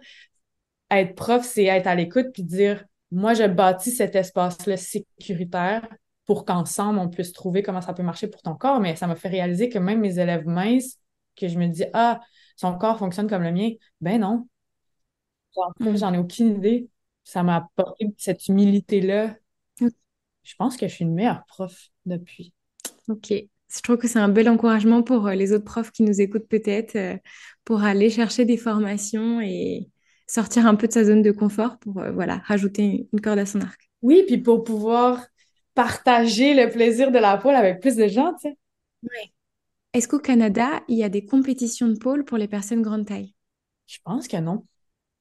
Être 0.92 1.16
prof, 1.16 1.44
c'est 1.44 1.66
être 1.66 1.88
à 1.88 1.96
l'écoute 1.96 2.28
puis 2.34 2.44
dire 2.44 2.84
moi, 3.14 3.36
je 3.36 3.44
bâtis 3.44 3.92
cet 3.92 4.16
espace-là 4.16 4.76
sécuritaire 4.76 5.88
pour 6.26 6.46
qu'ensemble, 6.46 7.00
on 7.00 7.10
puisse 7.10 7.34
trouver 7.34 7.64
comment 7.64 7.82
ça 7.82 7.94
peut 7.94 8.04
marcher 8.04 8.28
pour 8.28 8.42
ton 8.42 8.56
corps. 8.56 8.80
Mais 8.80 8.96
ça 8.96 9.08
m'a 9.08 9.16
fait 9.16 9.30
réaliser 9.30 9.70
que 9.70 9.80
même 9.80 10.00
mes 10.00 10.20
élèves 10.20 10.48
minces, 10.48 10.98
que 11.36 11.48
je 11.48 11.58
me 11.58 11.68
dis, 11.68 11.86
ah, 11.94 12.22
son 12.56 12.78
corps 12.78 13.00
fonctionne 13.00 13.28
comme 13.30 13.44
le 13.44 13.52
mien, 13.52 13.72
ben 14.02 14.22
non. 14.22 14.48
Mm. 15.80 15.96
J'en 15.96 16.14
ai 16.14 16.18
aucune 16.18 16.58
idée. 16.58 16.90
Ça 17.24 17.44
m'a 17.44 17.58
apporté 17.58 18.14
cette 18.18 18.48
humilité-là. 18.48 19.36
Je 19.80 20.56
pense 20.58 20.76
que 20.76 20.88
je 20.88 20.94
suis 20.94 21.06
une 21.06 21.14
meilleure 21.14 21.46
prof 21.46 21.90
depuis. 22.06 22.54
OK. 23.08 23.32
Je 23.32 23.82
trouve 23.82 23.98
que 23.98 24.08
c'est 24.08 24.20
un 24.20 24.30
bel 24.30 24.50
encouragement 24.50 25.02
pour 25.02 25.28
euh, 25.28 25.34
les 25.34 25.52
autres 25.52 25.64
profs 25.64 25.92
qui 25.92 26.04
nous 26.04 26.22
écoutent 26.22 26.48
peut-être, 26.48 26.96
euh, 26.96 27.18
pour 27.64 27.82
aller 27.82 28.10
chercher 28.10 28.46
des 28.46 28.58
formations 28.58 29.42
et, 29.42 29.90
sortir 30.28 30.66
un 30.68 30.76
peu 30.76 30.88
de 30.88 30.94
sa 30.94 31.04
zone 31.04 31.22
de 31.22 31.32
confort 31.32 31.78
pour 31.80 32.00
euh, 32.00 32.12
voilà, 32.12 32.38
rajouter 32.46 33.08
une 33.12 33.22
corde 33.22 33.40
à 33.40 33.46
son 33.46 33.62
arc. 33.62 33.90
Oui, 34.02 34.24
puis 34.26 34.38
pour 34.38 34.64
pouvoir 34.64 35.26
partager 35.74 36.54
le 36.54 36.70
plaisir 36.70 37.12
de 37.12 37.20
la 37.20 37.38
pôle 37.38 37.56
avec 37.56 37.80
plus 37.80 37.96
de 37.96 38.08
gens, 38.08 38.34
tu 38.34 38.50
sais. 38.50 38.58
Oui. 39.04 39.34
Est-ce 39.94 40.08
qu'au 40.08 40.20
Canada, 40.20 40.82
il 40.88 40.98
y 40.98 41.04
a 41.04 41.10
des 41.10 41.26
compétitions 41.26 41.88
de 41.88 41.98
pôle 41.98 42.26
pour 42.26 42.38
les 42.38 42.48
personnes 42.48 42.82
grande 42.82 43.06
taille? 43.06 43.34
Je 43.86 44.00
pense 44.04 44.28
que 44.28 44.38
non. 44.38 44.66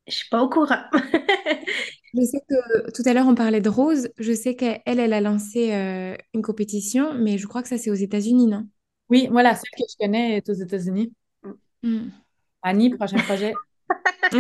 Je 0.07 0.15
suis 0.15 0.29
pas 0.31 0.43
au 0.43 0.49
courant. 0.49 0.83
je 2.15 2.23
sais 2.23 2.41
que 2.49 2.91
tout 2.91 3.03
à 3.05 3.13
l'heure, 3.13 3.27
on 3.27 3.35
parlait 3.35 3.61
de 3.61 3.69
Rose. 3.69 4.09
Je 4.19 4.33
sais 4.33 4.57
qu'elle, 4.57 4.81
elle 4.87 5.13
a 5.13 5.21
lancé 5.21 5.73
euh, 5.73 6.17
une 6.35 6.43
compétition, 6.43 7.15
mais 7.15 7.39
je 7.39 7.47
crois 7.47 7.63
que 7.63 7.69
ça, 7.69 7.79
c'est 7.79 7.91
aux 7.91 7.95
États-Unis, 7.95 8.47
non? 8.47 8.67
Oui, 9.11 9.29
moi, 9.29 9.43
la 9.43 9.55
seule 9.55 9.71
que 9.77 9.85
je 9.89 9.97
connais 9.99 10.39
est 10.39 10.49
aux 10.49 10.55
États-Unis. 10.55 11.13
Mm. 11.83 12.09
Annie, 12.63 12.91
prochain 12.91 13.19
projet. 13.19 13.53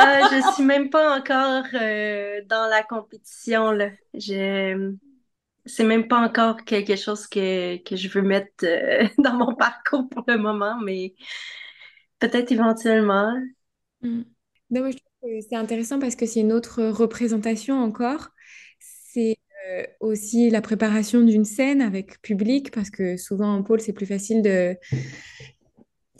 Euh, 0.00 0.20
je 0.30 0.54
suis 0.54 0.64
même 0.64 0.90
pas 0.90 1.18
encore 1.18 1.64
euh, 1.74 2.40
dans 2.46 2.68
la 2.68 2.82
compétition 2.82 3.70
là. 3.70 3.90
Je 4.14 4.94
c'est 5.66 5.84
même 5.84 6.08
pas 6.08 6.18
encore 6.18 6.64
quelque 6.64 6.94
chose 6.94 7.26
que, 7.26 7.82
que 7.82 7.96
je 7.96 8.08
veux 8.08 8.20
mettre 8.20 8.64
euh, 8.64 9.06
dans 9.18 9.34
mon 9.34 9.54
parcours 9.54 10.08
pour 10.10 10.24
le 10.26 10.36
moment, 10.36 10.78
mais 10.80 11.14
peut-être 12.18 12.52
éventuellement. 12.52 13.32
Mm. 14.02 14.22
je 14.70 14.78
trouve 14.78 14.92
que 15.22 15.40
c'est 15.48 15.56
intéressant 15.56 15.98
parce 15.98 16.16
que 16.16 16.26
c'est 16.26 16.40
une 16.40 16.52
autre 16.52 16.82
représentation 16.84 17.82
encore. 17.82 18.28
C'est 18.78 19.38
aussi 20.00 20.50
la 20.50 20.60
préparation 20.60 21.22
d'une 21.22 21.46
scène 21.46 21.80
avec 21.80 22.20
public, 22.20 22.70
parce 22.70 22.90
que 22.90 23.16
souvent 23.16 23.54
en 23.54 23.62
pôle, 23.62 23.80
c'est 23.80 23.94
plus 23.94 24.04
facile 24.04 24.42
de 24.42 24.76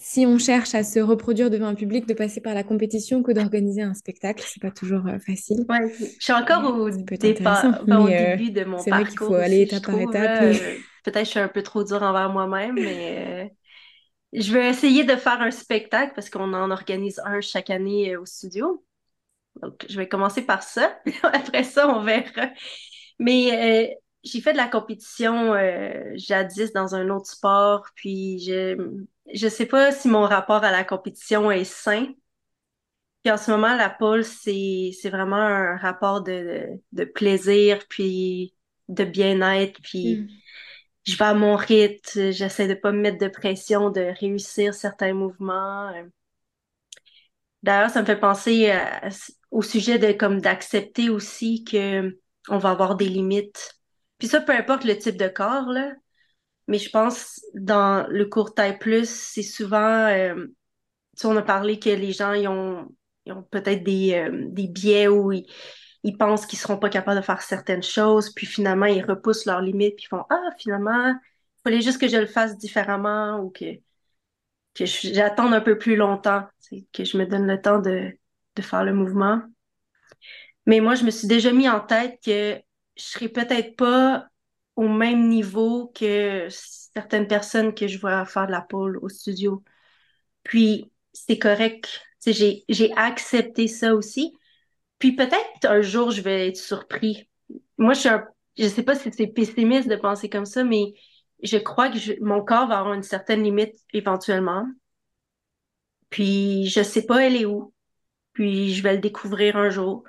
si 0.05 0.27
on 0.27 0.37
cherche 0.37 0.75
à 0.75 0.85
se 0.85 1.01
reproduire 1.01 1.49
devant 1.49 1.69
un 1.69 1.75
public, 1.75 2.05
de 2.05 2.13
passer 2.13 2.43
par 2.43 2.53
la 2.53 2.63
compétition 2.63 3.23
que 3.23 3.33
d'organiser 3.33 3.81
un 3.81 3.95
spectacle. 3.95 4.45
C'est 4.47 4.61
pas 4.61 4.71
toujours 4.71 5.07
euh, 5.07 5.19
facile. 5.19 5.65
Ouais, 5.67 5.91
je 5.99 6.23
suis 6.23 6.33
encore 6.35 6.63
au, 6.79 6.91
départ, 6.91 7.65
au 7.89 7.91
euh, 7.91 8.37
début 8.37 8.51
de 8.51 8.65
mon 8.65 8.77
parcours. 8.77 8.85
C'est 8.85 8.91
vrai 8.91 9.05
qu'il 9.07 9.19
faut 9.19 9.35
aller 9.35 9.63
étape 9.63 9.87
par 9.87 9.99
étape. 9.99 10.43
Euh, 10.43 10.53
peut-être 11.05 11.21
que 11.21 11.25
je 11.25 11.31
suis 11.31 11.41
un 11.41 11.49
peu 11.49 11.63
trop 11.63 11.85
dure 11.85 12.03
envers 12.03 12.29
moi-même, 12.29 12.75
mais 12.75 13.57
je 14.35 14.53
vais 14.53 14.69
essayer 14.69 15.05
de 15.05 15.17
faire 15.17 15.41
un 15.41 15.51
spectacle 15.51 16.13
parce 16.15 16.29
qu'on 16.29 16.53
en 16.53 16.71
organise 16.71 17.19
un 17.25 17.41
chaque 17.41 17.71
année 17.71 18.15
au 18.19 18.27
studio. 18.27 18.85
Donc, 19.63 19.87
je 19.89 19.97
vais 19.97 20.07
commencer 20.07 20.43
par 20.43 20.63
ça. 20.63 20.99
Après 21.23 21.65
ça, 21.65 21.89
on 21.89 22.03
verra. 22.03 22.51
Mais 23.19 23.97
j'ai 24.23 24.43
fait 24.43 24.53
de 24.53 24.59
la 24.59 24.69
compétition 24.69 25.55
jadis 26.17 26.75
dans 26.75 26.95
un 26.95 27.09
autre 27.09 27.31
sport, 27.31 27.87
puis 27.97 28.39
j'ai 28.41 28.77
je 29.33 29.49
sais 29.49 29.67
pas 29.67 29.93
si 29.93 30.09
mon 30.09 30.23
rapport 30.23 30.65
à 30.65 30.71
la 30.71 30.85
compétition 30.85 31.51
est 31.51 31.65
sain. 31.65 32.07
Puis 33.23 33.33
en 33.33 33.39
ce 33.39 33.51
moment, 33.51 33.75
la 33.75 33.89
pole, 33.89 34.25
c'est, 34.25 34.91
c'est 35.01 35.09
vraiment 35.09 35.37
un 35.37 35.77
rapport 35.79 36.23
de, 36.23 36.69
de 36.93 37.05
plaisir, 37.05 37.81
puis 37.89 38.55
de 38.89 39.05
bien-être, 39.05 39.81
puis 39.83 40.17
mm. 40.17 40.29
je 41.07 41.17
vais 41.17 41.25
à 41.25 41.35
mon 41.35 41.57
rythme, 41.57 42.31
j'essaie 42.31 42.69
de 42.69 42.75
pas 42.75 42.93
me 42.93 43.01
mettre 43.01 43.19
de 43.19 43.29
pression, 43.29 43.91
de 43.91 44.13
réussir 44.21 44.75
certains 44.75 45.15
mouvements. 45.15 45.91
D'ailleurs, 47.63 47.91
ça 47.91 48.03
me 48.03 48.07
fait 48.07 48.21
penser 48.21 48.73
au 49.51 49.63
sujet 49.63 49.99
de 49.99 50.13
comme 50.13 50.41
d'accepter 50.41 51.09
aussi 51.09 51.65
que 51.65 52.19
on 52.49 52.59
va 52.59 52.71
avoir 52.71 52.97
des 52.97 53.09
limites. 53.09 53.81
Puis 54.19 54.29
ça, 54.29 54.41
peu 54.41 54.53
importe 54.53 54.85
le 54.85 54.99
type 54.99 55.17
de 55.17 55.29
corps, 55.29 55.71
là. 55.71 55.93
Mais 56.69 56.79
je 56.79 56.91
pense 56.91 57.41
dans 57.55 58.07
le 58.09 58.25
court 58.27 58.55
taille 58.55 58.79
plus, 58.79 59.09
c'est 59.09 59.43
souvent, 59.43 60.07
euh, 60.09 60.47
tu 61.19 61.27
on 61.27 61.37
a 61.37 61.43
parlé 61.43 61.79
que 61.79 61.91
les 61.91 62.13
gens 62.13 62.33
ils 62.35 62.49
ont 62.49 62.89
ont 63.29 63.43
peut-être 63.45 63.85
des, 63.85 64.15
euh, 64.15 64.47
des 64.51 64.69
biais 64.69 65.09
où 65.09 65.33
ils, 65.33 65.47
ils 66.05 66.17
pensent 66.19 66.47
qu'ils 66.47 66.59
seront 66.59 66.79
pas 66.79 66.91
capables 66.91 67.21
de 67.21 67.25
faire 67.25 67.43
certaines 67.43 67.83
choses, 67.83 68.31
puis 68.35 68.47
finalement, 68.47 68.87
ils 68.87 69.05
repoussent 69.05 69.47
leurs 69.47 69.63
limites, 69.63 69.97
puis 69.97 70.05
ils 70.07 70.09
font 70.09 70.25
Ah, 70.31 70.51
finalement, 70.59 71.11
il 71.11 71.63
fallait 71.65 71.81
juste 71.83 72.01
que 72.01 72.09
je 72.09 72.19
le 72.19 72.27
fasse 72.27 72.59
différemment 72.59 73.41
ou 73.41 73.51
que, 73.51 73.65
que 74.75 74.85
j'attende 74.87 75.55
un 75.55 75.61
peu 75.61 75.79
plus 75.79 75.97
longtemps, 75.97 76.47
que 76.93 77.05
je 77.05 77.17
me 77.19 77.27
donne 77.27 77.47
le 77.47 77.61
temps 77.61 77.79
de, 77.81 78.13
de 78.57 78.63
faire 78.63 78.85
le 78.85 78.93
mouvement. 78.95 79.43
Mais 80.67 80.81
moi, 80.81 80.95
je 80.95 81.05
me 81.05 81.11
suis 81.11 81.29
déjà 81.29 81.53
mis 81.53 81.69
en 81.69 81.81
tête 81.81 82.19
que 82.25 82.59
je 82.97 83.03
serais 83.03 83.29
peut-être 83.29 83.77
pas 83.77 84.27
au 84.77 84.89
même 84.89 85.29
niveau 85.29 85.89
que 85.95 86.49
certaines 86.51 87.29
personnes 87.29 87.75
que 87.75 87.87
je 87.87 87.99
vois 87.99 88.25
faire 88.27 88.47
de 88.47 88.53
la 88.53 88.61
pole 88.63 88.99
au 88.99 89.09
studio. 89.09 89.63
Puis, 90.45 90.91
c'est 91.13 91.39
correct. 91.39 92.03
J'ai, 92.27 92.65
j'ai 92.69 92.93
accepté 92.97 93.69
ça 93.69 93.95
aussi. 93.95 94.35
Puis 94.99 95.13
peut-être 95.17 95.65
un 95.65 95.83
jour, 95.83 96.11
je 96.11 96.23
vais 96.23 96.49
être 96.49 96.57
surpris. 96.57 97.29
Moi, 97.79 97.95
je 97.95 98.01
suis 98.01 98.11
je 98.59 98.69
sais 98.69 98.83
pas 98.83 98.95
si 98.95 99.11
c'est 99.13 99.27
pessimiste 99.27 99.89
de 99.89 99.97
penser 99.97 100.29
comme 100.29 100.47
ça, 100.47 100.65
mais 100.65 100.95
je 101.43 101.57
crois 101.59 101.91
que 101.91 102.23
mon 102.23 102.45
corps 102.45 102.69
va 102.69 102.79
avoir 102.79 102.95
une 102.95 103.03
certaine 103.03 103.43
limite 103.43 103.77
éventuellement. 103.93 104.65
Puis 106.11 106.67
je 106.69 106.83
sais 106.83 107.05
pas 107.07 107.25
elle 107.27 107.37
est 107.37 107.45
où. 107.45 107.73
Puis 108.33 108.75
je 108.75 108.83
vais 108.83 108.95
le 108.95 109.01
découvrir 109.01 109.57
un 109.57 109.71
jour. 109.71 110.05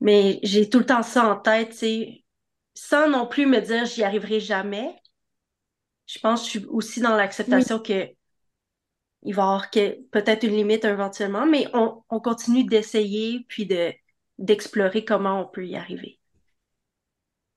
Mais 0.00 0.40
j'ai 0.42 0.68
tout 0.68 0.78
le 0.80 0.86
temps 0.86 1.02
ça 1.02 1.24
en 1.30 1.36
tête, 1.36 1.70
tu 1.70 1.76
sais, 1.78 2.21
sans 2.74 3.08
non 3.08 3.26
plus 3.26 3.46
me 3.46 3.60
dire 3.60 3.84
j'y 3.86 4.02
arriverai 4.04 4.40
jamais. 4.40 4.94
Je 6.06 6.18
pense 6.20 6.42
que 6.42 6.46
je 6.46 6.50
suis 6.60 6.66
aussi 6.68 7.00
dans 7.00 7.16
l'acceptation 7.16 7.78
que 7.80 8.08
il 9.24 9.34
va 9.34 9.42
y 9.42 9.44
avoir 9.46 9.70
peut-être 10.12 10.44
une 10.44 10.54
limite 10.56 10.84
éventuellement, 10.84 11.44
mais 11.46 11.66
on, 11.74 12.02
on 12.10 12.20
continue 12.20 12.64
d'essayer 12.64 13.44
puis 13.48 13.66
de 13.66 13.92
d'explorer 14.38 15.04
comment 15.04 15.40
on 15.42 15.46
peut 15.46 15.66
y 15.66 15.76
arriver. 15.76 16.18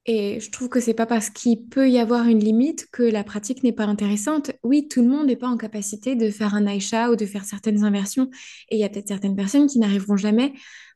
Et 0.07 0.39
je 0.39 0.51
trouve 0.51 0.69
que 0.69 0.79
c'est 0.79 0.93
pas 0.93 1.07
parce 1.07 1.31
qu'il 1.31 1.65
peut 1.67 1.89
y 1.89 1.97
avoir 1.97 2.27
une 2.27 2.39
limite 2.39 2.87
que 2.91 3.01
la 3.01 3.23
pratique 3.23 3.63
n'est 3.63 3.71
pas 3.71 3.85
intéressante. 3.85 4.51
Oui, 4.63 4.87
tout 4.87 5.01
le 5.01 5.07
monde 5.07 5.25
n'est 5.25 5.35
pas 5.35 5.47
en 5.47 5.57
capacité 5.57 6.15
de 6.15 6.29
faire 6.29 6.53
un 6.53 6.67
Aisha 6.67 7.09
ou 7.09 7.15
de 7.15 7.25
faire 7.25 7.43
certaines 7.43 7.83
inversions. 7.83 8.29
Et 8.69 8.75
il 8.75 8.79
y 8.79 8.83
a 8.83 8.89
peut-être 8.89 9.07
certaines 9.07 9.35
personnes 9.35 9.65
qui 9.65 9.79
n'arriveront 9.79 10.15
jamais 10.17 10.53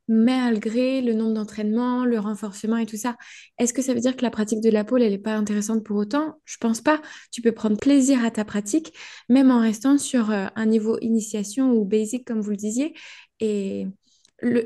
malgré 0.10 1.02
le 1.02 1.13
nombre 1.13 1.36
d'entraînements, 1.36 2.04
le 2.04 2.19
renforcement 2.19 2.78
et 2.78 2.88
tout 2.88 2.98
ça. 2.98 3.15
Est-ce 3.60 3.74
que 3.74 3.82
ça 3.82 3.93
veut 3.93 4.00
dire 4.00 4.17
que 4.17 4.24
la 4.24 4.32
pratique 4.32 4.60
de 4.60 4.69
la 4.69 4.84
pole, 4.84 5.04
elle 5.04 5.12
n'est 5.12 5.19
pas 5.19 5.36
intéressante 5.36 5.86
pour 5.86 5.98
autant? 5.98 6.41
Je 6.45 6.58
pense 6.58 6.82
pas. 6.82 7.00
Tu 7.32 7.41
peux 7.41 7.52
prendre 7.52 7.78
plaisir 7.78 8.26
à 8.26 8.32
ta 8.32 8.43
pratique, 8.43 8.93
même 9.30 9.52
en 9.52 9.62
restant 9.62 9.98
sur 10.00 10.32
euh, 10.32 10.48
un 10.56 10.65
niveau 10.65 10.98
initiation 11.00 11.72
ou 11.72 11.86
basic, 11.86 12.26
comme 12.26 12.41
vous 12.41 12.50
le 12.50 12.58
disiez. 12.58 12.95
Et 13.39 13.88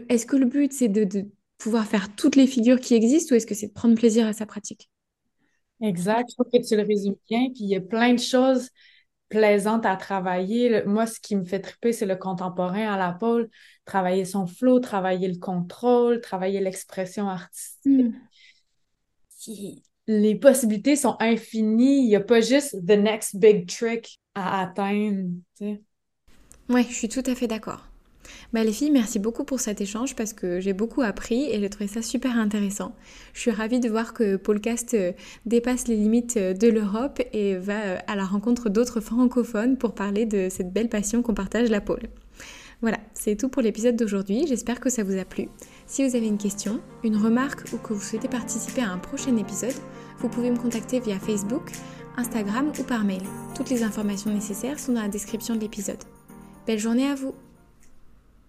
est-ce 0.09 0.25
que 0.25 0.37
le 0.37 0.45
but, 0.45 0.71
c'est 0.71 0.87
de, 0.87 1.25
pouvoir 1.57 1.85
faire 1.85 2.13
toutes 2.15 2.35
les 2.35 2.47
figures 2.47 2.79
qui 2.79 2.93
existent 2.93 3.33
ou 3.33 3.37
est-ce 3.37 3.47
que 3.47 3.55
c'est 3.55 3.67
de 3.67 3.73
prendre 3.73 3.95
plaisir 3.95 4.27
à 4.27 4.33
sa 4.33 4.45
pratique? 4.45 4.89
Exact, 5.81 6.29
je 6.29 6.35
trouve 6.35 6.51
que 6.51 6.65
tu 6.65 6.75
le 6.75 6.83
résumes 6.83 7.15
bien. 7.29 7.49
Puis 7.53 7.63
il 7.63 7.69
y 7.69 7.75
a 7.75 7.81
plein 7.81 8.13
de 8.13 8.19
choses 8.19 8.69
plaisante 9.33 9.85
à 9.87 9.95
travailler. 9.95 10.83
Moi, 10.85 11.07
ce 11.07 11.19
qui 11.19 11.35
me 11.35 11.43
fait 11.43 11.59
triper, 11.59 11.91
c'est 11.91 12.05
le 12.05 12.15
contemporain 12.15 12.93
à 12.93 12.97
la 12.97 13.11
pole. 13.11 13.49
Travailler 13.83 14.25
son 14.25 14.45
flow, 14.45 14.79
travailler 14.79 15.27
le 15.27 15.39
contrôle, 15.39 16.21
travailler 16.21 16.59
l'expression 16.59 17.27
artistique. 17.27 17.81
Hmm. 17.85 18.11
Les 20.05 20.35
possibilités 20.35 20.95
sont 20.95 21.15
infinies. 21.19 22.03
Il 22.03 22.09
n'y 22.09 22.15
a 22.15 22.21
pas 22.21 22.41
juste 22.41 22.75
the 22.85 22.97
next 22.97 23.35
big 23.37 23.67
trick 23.67 24.19
à 24.35 24.61
atteindre. 24.61 25.29
Oui, 26.69 26.85
je 26.87 26.93
suis 26.93 27.09
tout 27.09 27.23
à 27.25 27.33
fait 27.33 27.47
d'accord. 27.47 27.92
Bah, 28.53 28.63
les 28.63 28.71
filles, 28.71 28.91
merci 28.91 29.19
beaucoup 29.19 29.43
pour 29.43 29.59
cet 29.59 29.81
échange 29.81 30.15
parce 30.15 30.33
que 30.33 30.59
j'ai 30.59 30.73
beaucoup 30.73 31.01
appris 31.01 31.49
et 31.49 31.59
j'ai 31.59 31.69
trouvé 31.69 31.87
ça 31.87 32.01
super 32.01 32.37
intéressant. 32.37 32.95
Je 33.33 33.41
suis 33.41 33.51
ravie 33.51 33.79
de 33.79 33.89
voir 33.89 34.13
que 34.13 34.35
Podcast 34.35 34.93
euh, 34.93 35.11
dépasse 35.45 35.87
les 35.87 35.95
limites 35.95 36.37
euh, 36.37 36.53
de 36.53 36.67
l'Europe 36.67 37.21
et 37.33 37.55
va 37.55 37.81
euh, 37.81 37.97
à 38.07 38.15
la 38.15 38.25
rencontre 38.25 38.69
d'autres 38.69 39.01
francophones 39.01 39.77
pour 39.77 39.93
parler 39.95 40.25
de 40.25 40.47
cette 40.49 40.71
belle 40.71 40.89
passion 40.89 41.21
qu'on 41.21 41.33
partage 41.33 41.69
la 41.69 41.81
pôle. 41.81 42.03
Voilà, 42.81 42.99
c'est 43.13 43.37
tout 43.37 43.47
pour 43.47 43.61
l'épisode 43.61 43.95
d'aujourd'hui, 43.95 44.45
j'espère 44.45 44.81
que 44.81 44.89
ça 44.89 45.03
vous 45.03 45.17
a 45.17 45.23
plu. 45.23 45.47
Si 45.87 46.05
vous 46.05 46.17
avez 46.17 46.27
une 46.27 46.37
question, 46.37 46.81
une 47.05 47.15
remarque 47.15 47.63
ou 47.71 47.77
que 47.77 47.93
vous 47.93 48.01
souhaitez 48.01 48.27
participer 48.27 48.81
à 48.81 48.89
un 48.89 48.97
prochain 48.97 49.37
épisode, 49.37 49.75
vous 50.19 50.27
pouvez 50.27 50.51
me 50.51 50.57
contacter 50.57 50.99
via 50.99 51.17
Facebook, 51.17 51.71
Instagram 52.17 52.73
ou 52.77 52.83
par 52.83 53.05
mail. 53.05 53.21
Toutes 53.55 53.69
les 53.69 53.83
informations 53.83 54.33
nécessaires 54.33 54.79
sont 54.79 54.93
dans 54.93 55.01
la 55.01 55.07
description 55.07 55.55
de 55.55 55.61
l'épisode. 55.61 56.03
Belle 56.67 56.79
journée 56.79 57.07
à 57.07 57.15
vous 57.15 57.33